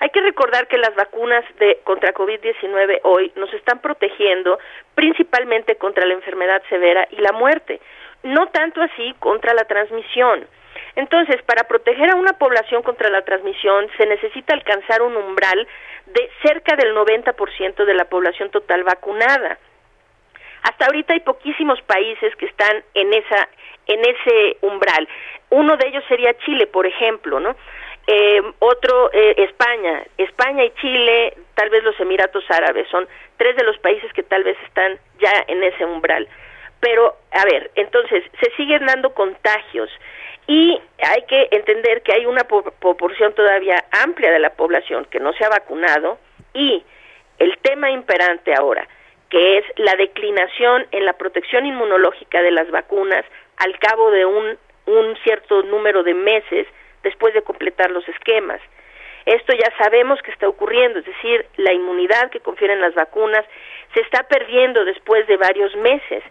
[0.00, 4.58] Hay que recordar que las vacunas de contra COVID-19 hoy nos están protegiendo
[4.96, 7.80] principalmente contra la enfermedad severa y la muerte,
[8.24, 10.44] no tanto así contra la transmisión.
[10.96, 15.68] Entonces, para proteger a una población contra la transmisión se necesita alcanzar un umbral
[16.06, 19.58] de cerca del 90% de la población total vacunada.
[20.62, 23.48] Hasta ahorita hay poquísimos países que están en esa
[23.86, 25.08] en ese umbral.
[25.50, 27.56] Uno de ellos sería Chile, por ejemplo, ¿no?
[28.06, 30.02] Eh, otro, eh, España.
[30.18, 33.06] España y Chile, tal vez los Emiratos Árabes, son
[33.36, 36.28] tres de los países que tal vez están ya en ese umbral.
[36.80, 39.90] Pero, a ver, entonces, se siguen dando contagios
[40.46, 45.32] y hay que entender que hay una proporción todavía amplia de la población que no
[45.34, 46.18] se ha vacunado
[46.52, 46.82] y
[47.38, 48.86] el tema imperante ahora,
[49.32, 53.24] que es la declinación en la protección inmunológica de las vacunas
[53.56, 56.66] al cabo de un, un cierto número de meses,
[57.02, 58.60] después de completar los esquemas.
[59.24, 63.46] Esto ya sabemos que está ocurriendo, es decir, la inmunidad que confieren las vacunas
[63.94, 66.22] se está perdiendo después de varios meses.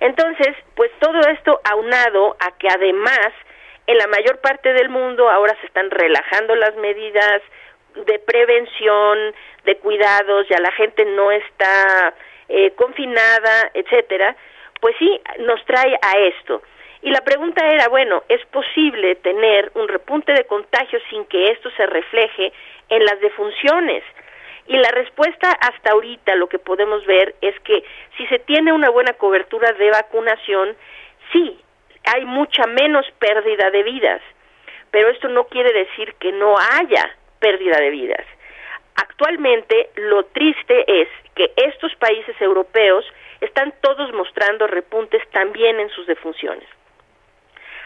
[0.00, 3.28] Entonces, pues todo esto aunado a que además
[3.86, 7.42] en la mayor parte del mundo ahora se están relajando las medidas
[8.06, 9.34] de prevención,
[9.64, 12.14] de cuidados, ya la gente no está
[12.48, 14.36] eh, confinada, etcétera,
[14.80, 16.62] pues sí nos trae a esto.
[17.02, 21.70] Y la pregunta era, bueno, ¿es posible tener un repunte de contagios sin que esto
[21.76, 22.52] se refleje
[22.88, 24.02] en las defunciones?
[24.66, 27.84] Y la respuesta hasta ahorita, lo que podemos ver es que
[28.16, 30.76] si se tiene una buena cobertura de vacunación,
[31.32, 31.58] sí,
[32.04, 34.20] hay mucha menos pérdida de vidas,
[34.90, 38.26] pero esto no quiere decir que no haya pérdida de vidas.
[39.00, 43.04] Actualmente lo triste es que estos países europeos
[43.40, 46.68] están todos mostrando repuntes también en sus defunciones.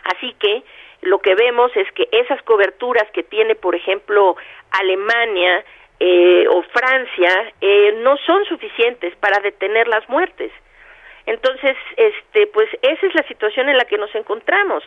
[0.04, 0.62] Así que
[1.02, 4.36] lo que vemos es que esas coberturas que tiene, por ejemplo,
[4.70, 5.62] Alemania
[6.00, 10.50] eh, o Francia, eh, no son suficientes para detener las muertes.
[11.26, 14.82] Entonces, este, pues esa es la situación en la que nos encontramos.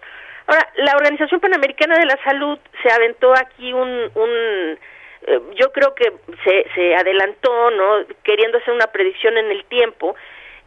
[0.48, 4.80] Ahora, la Organización Panamericana de la Salud se aventó aquí un, un
[5.28, 6.14] eh, yo creo que
[6.44, 8.06] se, se adelantó, ¿no?
[8.24, 10.16] Queriendo hacer una predicción en el tiempo.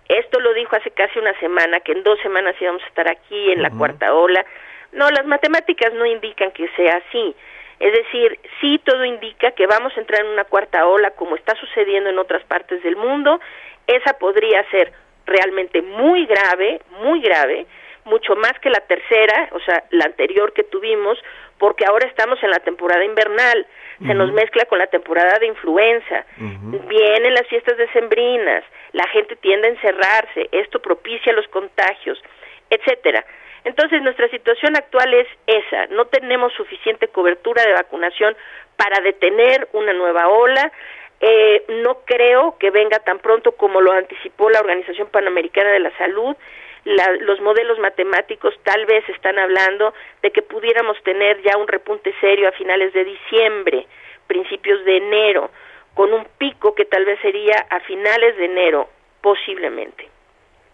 [0.08, 3.52] Esto lo dijo hace casi una semana, que en dos semanas íbamos a estar aquí
[3.52, 4.44] en la cuarta ola.
[4.92, 7.34] No, las matemáticas no indican que sea así.
[7.78, 11.54] Es decir, sí todo indica que vamos a entrar en una cuarta ola como está
[11.56, 13.38] sucediendo en otras partes del mundo.
[13.86, 14.92] Esa podría ser
[15.26, 17.66] realmente muy grave, muy grave,
[18.04, 21.18] mucho más que la tercera, o sea, la anterior que tuvimos,
[21.58, 23.66] porque ahora estamos en la temporada invernal,
[24.06, 29.66] se nos mezcla con la temporada de influenza, vienen las fiestas decembrinas, la gente tiende
[29.66, 32.22] a encerrarse, esto propicia los contagios,
[32.70, 33.24] etcétera.
[33.64, 38.36] Entonces, nuestra situación actual es esa, no tenemos suficiente cobertura de vacunación
[38.76, 40.72] para detener una nueva ola,
[41.20, 45.96] eh, no creo que venga tan pronto como lo anticipó la Organización Panamericana de la
[45.98, 46.36] Salud.
[46.84, 52.48] Los modelos matemáticos tal vez están hablando de que pudiéramos tener ya un repunte serio
[52.48, 53.86] a finales de diciembre,
[54.26, 55.50] principios de enero,
[55.94, 58.88] con un pico que tal vez sería a finales de enero,
[59.20, 60.08] posiblemente.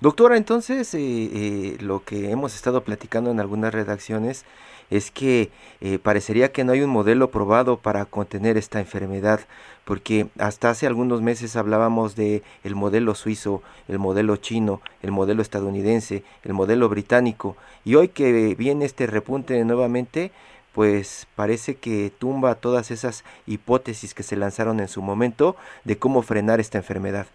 [0.01, 4.45] Doctora, entonces eh, eh, lo que hemos estado platicando en algunas redacciones
[4.91, 5.49] es que
[5.81, 9.41] eh, parecería que no hay un modelo probado para contener esta enfermedad,
[9.85, 15.43] porque hasta hace algunos meses hablábamos de el modelo suizo, el modelo chino, el modelo
[15.43, 20.30] estadounidense, el modelo británico, y hoy que viene este repunte nuevamente,
[20.74, 26.22] pues parece que tumba todas esas hipótesis que se lanzaron en su momento de cómo
[26.22, 27.26] frenar esta enfermedad.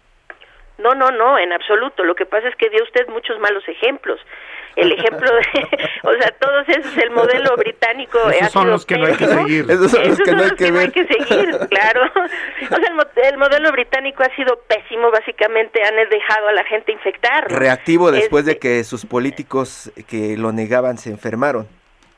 [0.78, 2.04] No, no, no, en absoluto.
[2.04, 4.18] Lo que pasa es que dio usted muchos malos ejemplos.
[4.76, 8.18] El ejemplo de, o sea, todos esos, el modelo británico.
[8.30, 9.70] Esos son los que no hay que seguir.
[9.70, 12.10] Esos son los que, no, hay que, hay que seguir, claro.
[12.14, 17.50] O sea, el, modelo británico ha sido pésimo, básicamente han dejado a la gente infectar.
[17.50, 21.68] Reactivo después de este que sus políticos que lo negaban se enfermaron.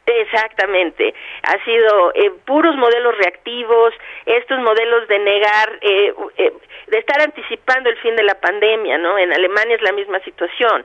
[0.04, 3.94] Exactamente, ha sido eh, puros modelos reactivos,
[4.26, 6.52] estos modelos de negar, eh, eh,
[6.88, 9.16] de estar anticipando el fin de la pandemia, ¿no?
[9.16, 10.84] En Alemania es la misma situación.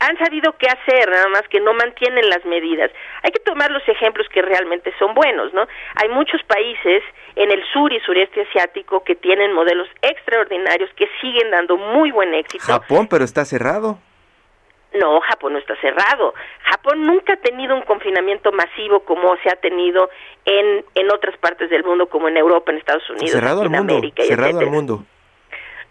[0.00, 2.90] Han sabido qué hacer, nada más que no mantienen las medidas.
[3.22, 5.66] Hay que tomar los ejemplos que realmente son buenos, ¿no?
[5.96, 7.02] Hay muchos países
[7.36, 12.34] en el sur y sureste asiático que tienen modelos extraordinarios que siguen dando muy buen
[12.34, 12.64] éxito.
[12.64, 13.98] Japón, pero está cerrado.
[14.94, 16.34] No, Japón no está cerrado.
[16.64, 20.10] Japón nunca ha tenido un confinamiento masivo como se ha tenido
[20.44, 23.94] en, en otras partes del mundo, como en Europa, en Estados Unidos, cerrado en mundo,
[23.94, 24.24] América.
[24.24, 25.04] Cerrado al mundo.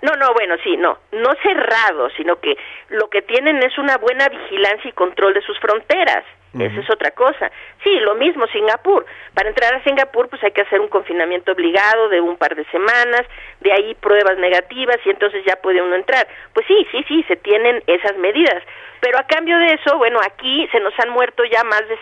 [0.02, 2.58] No, no, bueno, sí, no, no cerrado, sino que
[2.90, 6.24] lo que tienen es una buena vigilancia y control de sus fronteras.
[6.58, 7.52] Esa es otra cosa.
[7.84, 9.06] Sí, lo mismo Singapur.
[9.36, 12.66] Para entrar a Singapur, pues hay que hacer un confinamiento obligado de un par de
[12.66, 13.22] semanas,
[13.60, 16.28] de ahí pruebas negativas y entonces ya puede uno entrar.
[16.54, 18.64] Pues sí, sí, sí, se tienen esas medidas.
[19.00, 22.00] Pero a cambio de eso, bueno, aquí se nos han muerto ya más de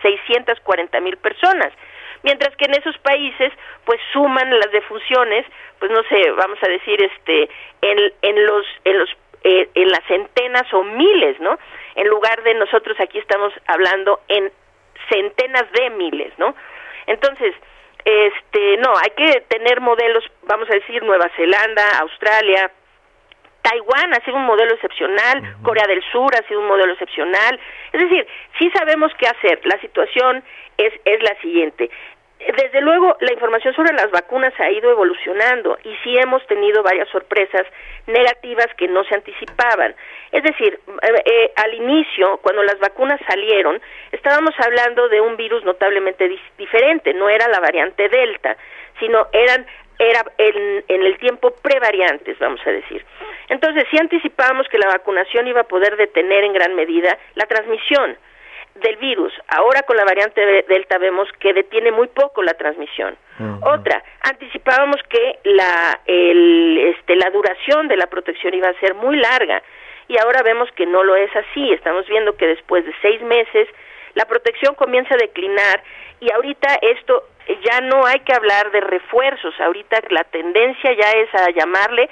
[0.00, 1.72] 640 mil personas
[2.22, 3.52] mientras que en esos países
[3.84, 5.46] pues suman las defunciones
[5.78, 7.48] pues no sé vamos a decir este
[7.82, 9.10] en, en los en los
[9.44, 11.58] eh, en las centenas o miles no
[11.94, 14.52] en lugar de nosotros aquí estamos hablando en
[15.10, 16.54] centenas de miles no
[17.06, 17.54] entonces
[18.04, 22.70] este no hay que tener modelos vamos a decir Nueva Zelanda Australia
[23.62, 27.58] Taiwán ha sido un modelo excepcional, Corea del Sur ha sido un modelo excepcional.
[27.92, 28.26] Es decir,
[28.58, 29.60] sí sabemos qué hacer.
[29.64, 30.42] La situación
[30.76, 31.90] es, es la siguiente.
[32.56, 37.08] Desde luego, la información sobre las vacunas ha ido evolucionando y sí hemos tenido varias
[37.08, 37.62] sorpresas
[38.08, 39.94] negativas que no se anticipaban.
[40.32, 45.62] Es decir, eh, eh, al inicio, cuando las vacunas salieron, estábamos hablando de un virus
[45.64, 48.56] notablemente diferente, no era la variante Delta,
[48.98, 49.64] sino eran
[50.10, 53.04] era en, en el tiempo prevariantes, vamos a decir.
[53.48, 58.16] Entonces, sí anticipábamos que la vacunación iba a poder detener en gran medida la transmisión
[58.76, 59.32] del virus.
[59.48, 63.16] Ahora con la variante Delta vemos que detiene muy poco la transmisión.
[63.62, 69.16] Otra, anticipábamos que la, el, este, la duración de la protección iba a ser muy
[69.16, 69.62] larga
[70.06, 71.72] y ahora vemos que no lo es así.
[71.72, 73.68] Estamos viendo que después de seis meses
[74.14, 75.82] la protección comienza a declinar
[76.20, 77.24] y ahorita esto
[77.64, 82.08] ya no hay que hablar de refuerzos, ahorita la tendencia ya es a llamarle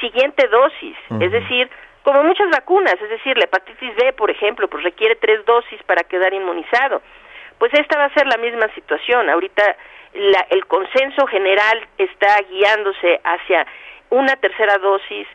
[0.00, 1.68] siguiente dosis, es decir,
[2.02, 6.04] como muchas vacunas, es decir, la hepatitis B, por ejemplo, pues requiere tres dosis para
[6.04, 7.02] quedar inmunizado.
[7.58, 9.28] Pues esta va a ser la misma situación.
[9.28, 9.62] Ahorita
[10.14, 13.66] la, el consenso general está guiándose hacia
[14.08, 15.26] una tercera dosis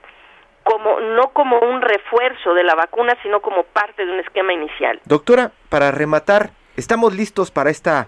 [0.63, 4.99] como no como un refuerzo de la vacuna, sino como parte de un esquema inicial.
[5.05, 8.07] Doctora, para rematar, ¿estamos listos para esta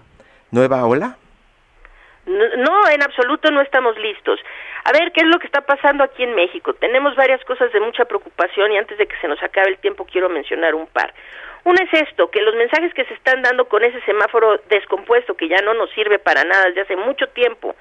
[0.50, 1.16] nueva ola?
[2.28, 4.38] No, en absoluto no estamos listos.
[4.84, 6.74] A ver, ¿qué es lo que está pasando aquí en México?
[6.74, 10.04] Tenemos varias cosas de mucha preocupación y antes de que se nos acabe el tiempo
[10.04, 11.12] quiero mencionar un par.
[11.64, 15.48] Una es esto, que los mensajes que se están dando con ese semáforo descompuesto que
[15.48, 17.74] ya no nos sirve para nada desde hace mucho tiempo,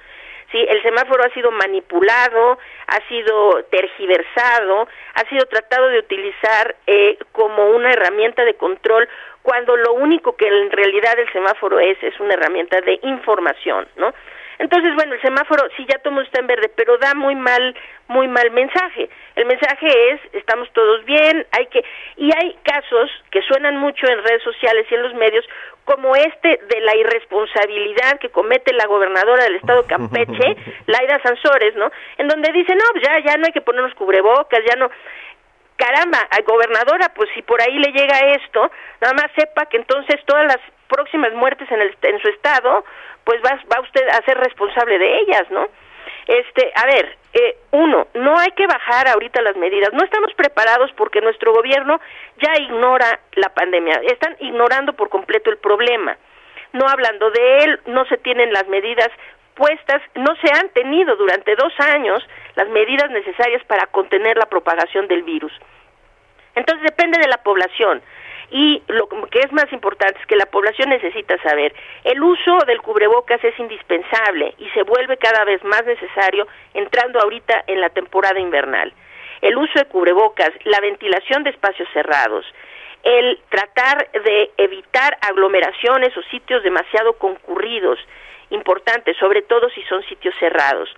[0.51, 7.17] Sí, el semáforo ha sido manipulado, ha sido tergiversado, ha sido tratado de utilizar eh,
[7.33, 9.09] como una herramienta de control
[9.43, 14.13] cuando lo único que en realidad el semáforo es es una herramienta de información, ¿no?
[14.59, 17.75] Entonces, bueno, el semáforo sí ya todo está en verde, pero da muy mal,
[18.07, 19.09] muy mal mensaje.
[19.35, 21.83] El mensaje es, estamos todos bien, hay que,
[22.17, 25.45] y hay casos que suenan mucho en redes sociales y en los medios,
[25.85, 31.91] como este de la irresponsabilidad que comete la gobernadora del estado Campeche, Laida Sansores, ¿no?
[32.17, 34.89] En donde dice, no, ya, ya no hay que ponernos cubrebocas, ya no,
[35.77, 40.45] caramba, gobernadora, pues si por ahí le llega esto, nada más sepa que entonces todas
[40.45, 42.83] las próximas muertes en, el, en su estado,
[43.27, 45.67] pues va, va usted a ser responsable de ellas, ¿no?
[46.27, 49.91] Este, a ver, eh, uno, no hay que bajar ahorita las medidas.
[49.91, 51.99] No estamos preparados porque nuestro gobierno
[52.41, 53.99] ya ignora la pandemia.
[54.07, 56.15] Están ignorando por completo el problema.
[56.71, 59.09] No hablando de él, no se tienen las medidas
[59.55, 62.25] puestas, no se han tenido durante dos años
[62.55, 65.51] las medidas necesarias para contener la propagación del virus.
[66.55, 68.01] Entonces depende de la población.
[68.49, 71.73] Y lo que es más importante es que la población necesita saber,
[72.05, 77.65] el uso del cubrebocas es indispensable y se vuelve cada vez más necesario entrando ahorita
[77.67, 78.93] en la temporada invernal.
[79.41, 82.45] El uso de cubrebocas, la ventilación de espacios cerrados,
[83.03, 87.99] el tratar de evitar aglomeraciones o sitios demasiado concurridos,
[88.49, 90.89] importante, sobre todo si son sitios cerrados.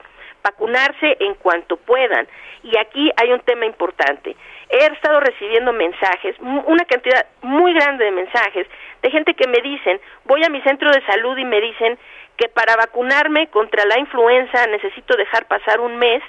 [0.44, 2.28] Vacunarse en cuanto puedan.
[2.64, 4.36] Y aquí hay un tema importante.
[4.70, 8.68] He estado recibiendo mensajes, una cantidad muy grande de mensajes,
[9.02, 11.98] de gente que me dicen, voy a mi centro de salud y me dicen
[12.38, 16.22] que para vacunarme contra la influenza necesito dejar pasar un mes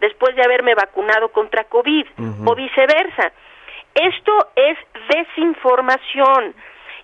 [0.00, 2.06] después de haberme vacunado contra COVID
[2.44, 3.32] o viceversa.
[3.94, 4.76] Esto es
[5.08, 6.54] desinformación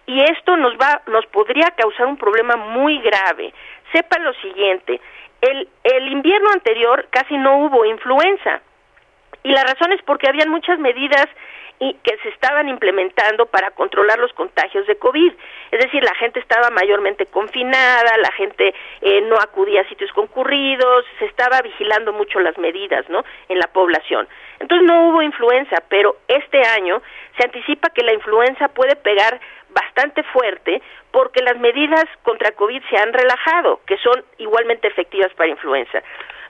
[0.04, 3.54] y esto nos va nos podría causar un problema muy grave.
[3.92, 5.00] Sepa lo siguiente,
[5.40, 8.60] el, el invierno anterior casi no hubo influenza
[9.42, 11.26] y la razón es porque habían muchas medidas
[11.78, 15.32] y que se estaban implementando para controlar los contagios de COVID.
[15.72, 21.04] Es decir, la gente estaba mayormente confinada, la gente eh, no acudía a sitios concurridos,
[21.18, 23.24] se estaba vigilando mucho las medidas, ¿no?
[23.48, 24.28] En la población.
[24.60, 27.02] Entonces no hubo influenza, pero este año
[27.36, 29.40] se anticipa que la influenza puede pegar
[29.70, 30.80] bastante fuerte
[31.10, 36.00] porque las medidas contra COVID se han relajado, que son igualmente efectivas para influenza.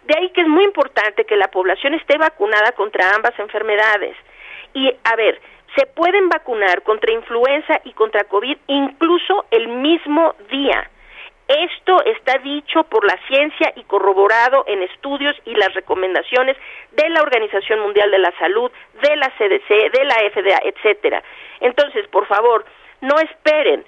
[0.04, 4.16] De ahí que es muy importante que la población esté vacunada contra ambas enfermedades.
[4.74, 5.40] Y a ver,
[5.76, 10.88] se pueden vacunar contra influenza y contra COVID incluso el mismo día.
[11.48, 16.56] Esto está dicho por la ciencia y corroborado en estudios y las recomendaciones
[16.92, 18.70] de la Organización Mundial de la Salud,
[19.02, 21.22] de la CDC, de la FDA, etcétera.
[21.60, 22.64] Entonces, por favor,
[23.00, 23.84] no esperen.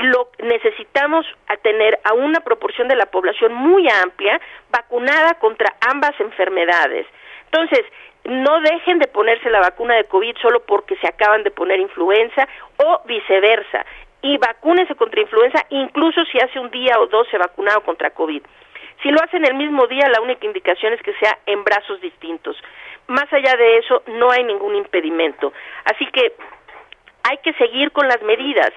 [0.00, 4.40] Lo necesitamos a tener a una proporción de la población muy amplia
[4.70, 7.06] vacunada contra ambas enfermedades.
[7.46, 7.84] Entonces,
[8.24, 12.46] no dejen de ponerse la vacuna de COVID solo porque se acaban de poner influenza
[12.76, 13.84] o viceversa.
[14.22, 18.42] Y vacúnense contra influenza incluso si hace un día o dos se vacunado contra COVID.
[19.02, 22.56] Si lo hacen el mismo día, la única indicación es que sea en brazos distintos.
[23.06, 25.52] Más allá de eso, no hay ningún impedimento.
[25.84, 26.34] Así que
[27.22, 28.72] hay que seguir con las medidas.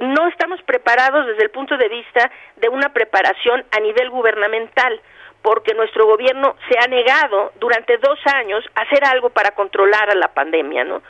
[0.00, 5.00] No estamos preparados desde el punto de vista de una preparación a nivel gubernamental
[5.46, 10.16] porque nuestro gobierno se ha negado durante dos años a hacer algo para controlar a
[10.16, 11.02] la pandemia, ¿no?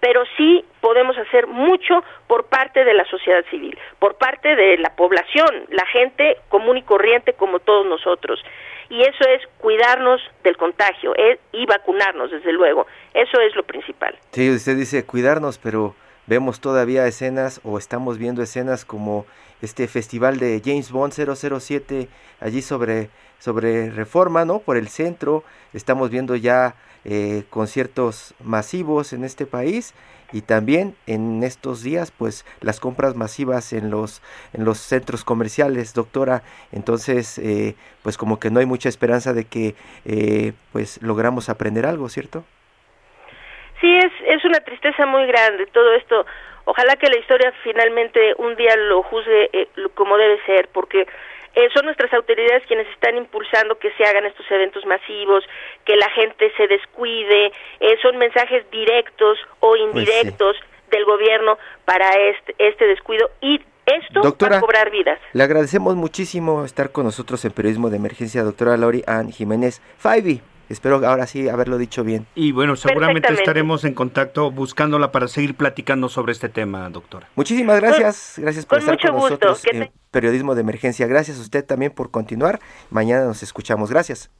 [0.00, 4.96] Pero sí podemos hacer mucho por parte de la sociedad civil, por parte de la
[4.96, 8.44] población, la gente común y corriente como todos nosotros.
[8.90, 12.86] Y eso es cuidarnos del contagio eh, y vacunarnos, desde luego.
[13.14, 14.18] Eso es lo principal.
[14.32, 15.94] Sí, usted dice cuidarnos, pero
[16.26, 19.26] vemos todavía escenas o estamos viendo escenas como
[19.62, 22.08] este festival de James Bond 007
[22.40, 24.60] allí sobre sobre reforma, ¿no?
[24.60, 25.44] Por el centro,
[25.74, 29.92] estamos viendo ya eh, conciertos masivos en este país
[30.32, 34.22] y también en estos días pues las compras masivas en los
[34.54, 36.42] en los centros comerciales doctora.
[36.72, 39.74] Entonces eh, pues como que no hay mucha esperanza de que
[40.06, 42.44] eh, pues logramos aprender algo cierto
[43.84, 44.12] sí es
[44.44, 46.26] es una tristeza muy grande todo esto
[46.66, 51.06] ojalá que la historia finalmente un día lo juzgue como debe ser porque
[51.54, 55.44] eh, son nuestras autoridades quienes están impulsando que se hagan estos eventos masivos,
[55.84, 60.56] que la gente se descuide, eh, son mensajes directos o pues indirectos
[60.90, 65.20] del gobierno para este, este descuido y esto doctora, va a cobrar vidas.
[65.32, 70.40] Le agradecemos muchísimo estar con nosotros en Periodismo de Emergencia, doctora Lori Ann Jiménez Faibi.
[70.68, 72.26] Espero ahora sí haberlo dicho bien.
[72.34, 77.28] Y bueno, seguramente estaremos en contacto buscándola para seguir platicando sobre este tema, doctora.
[77.36, 78.34] Muchísimas gracias.
[78.38, 81.06] Gracias por estar con nosotros en Periodismo de Emergencia.
[81.06, 82.60] Gracias a usted también por continuar.
[82.90, 83.90] Mañana nos escuchamos.
[83.90, 84.30] Gracias.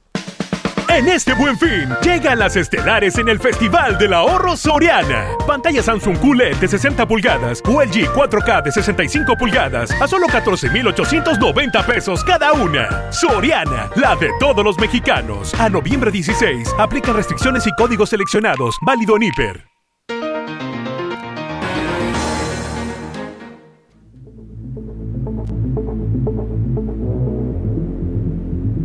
[0.95, 5.27] En este buen fin, llegan las estelares en el Festival del Ahorro Soriana.
[5.45, 11.85] Pantalla Samsung QLED de 60 pulgadas o LG 4K de 65 pulgadas a solo 14,890
[11.85, 13.11] pesos cada una.
[13.11, 15.53] Soriana, la de todos los mexicanos.
[15.55, 18.77] A noviembre 16, aplican restricciones y códigos seleccionados.
[18.81, 19.74] Válido en Hiper.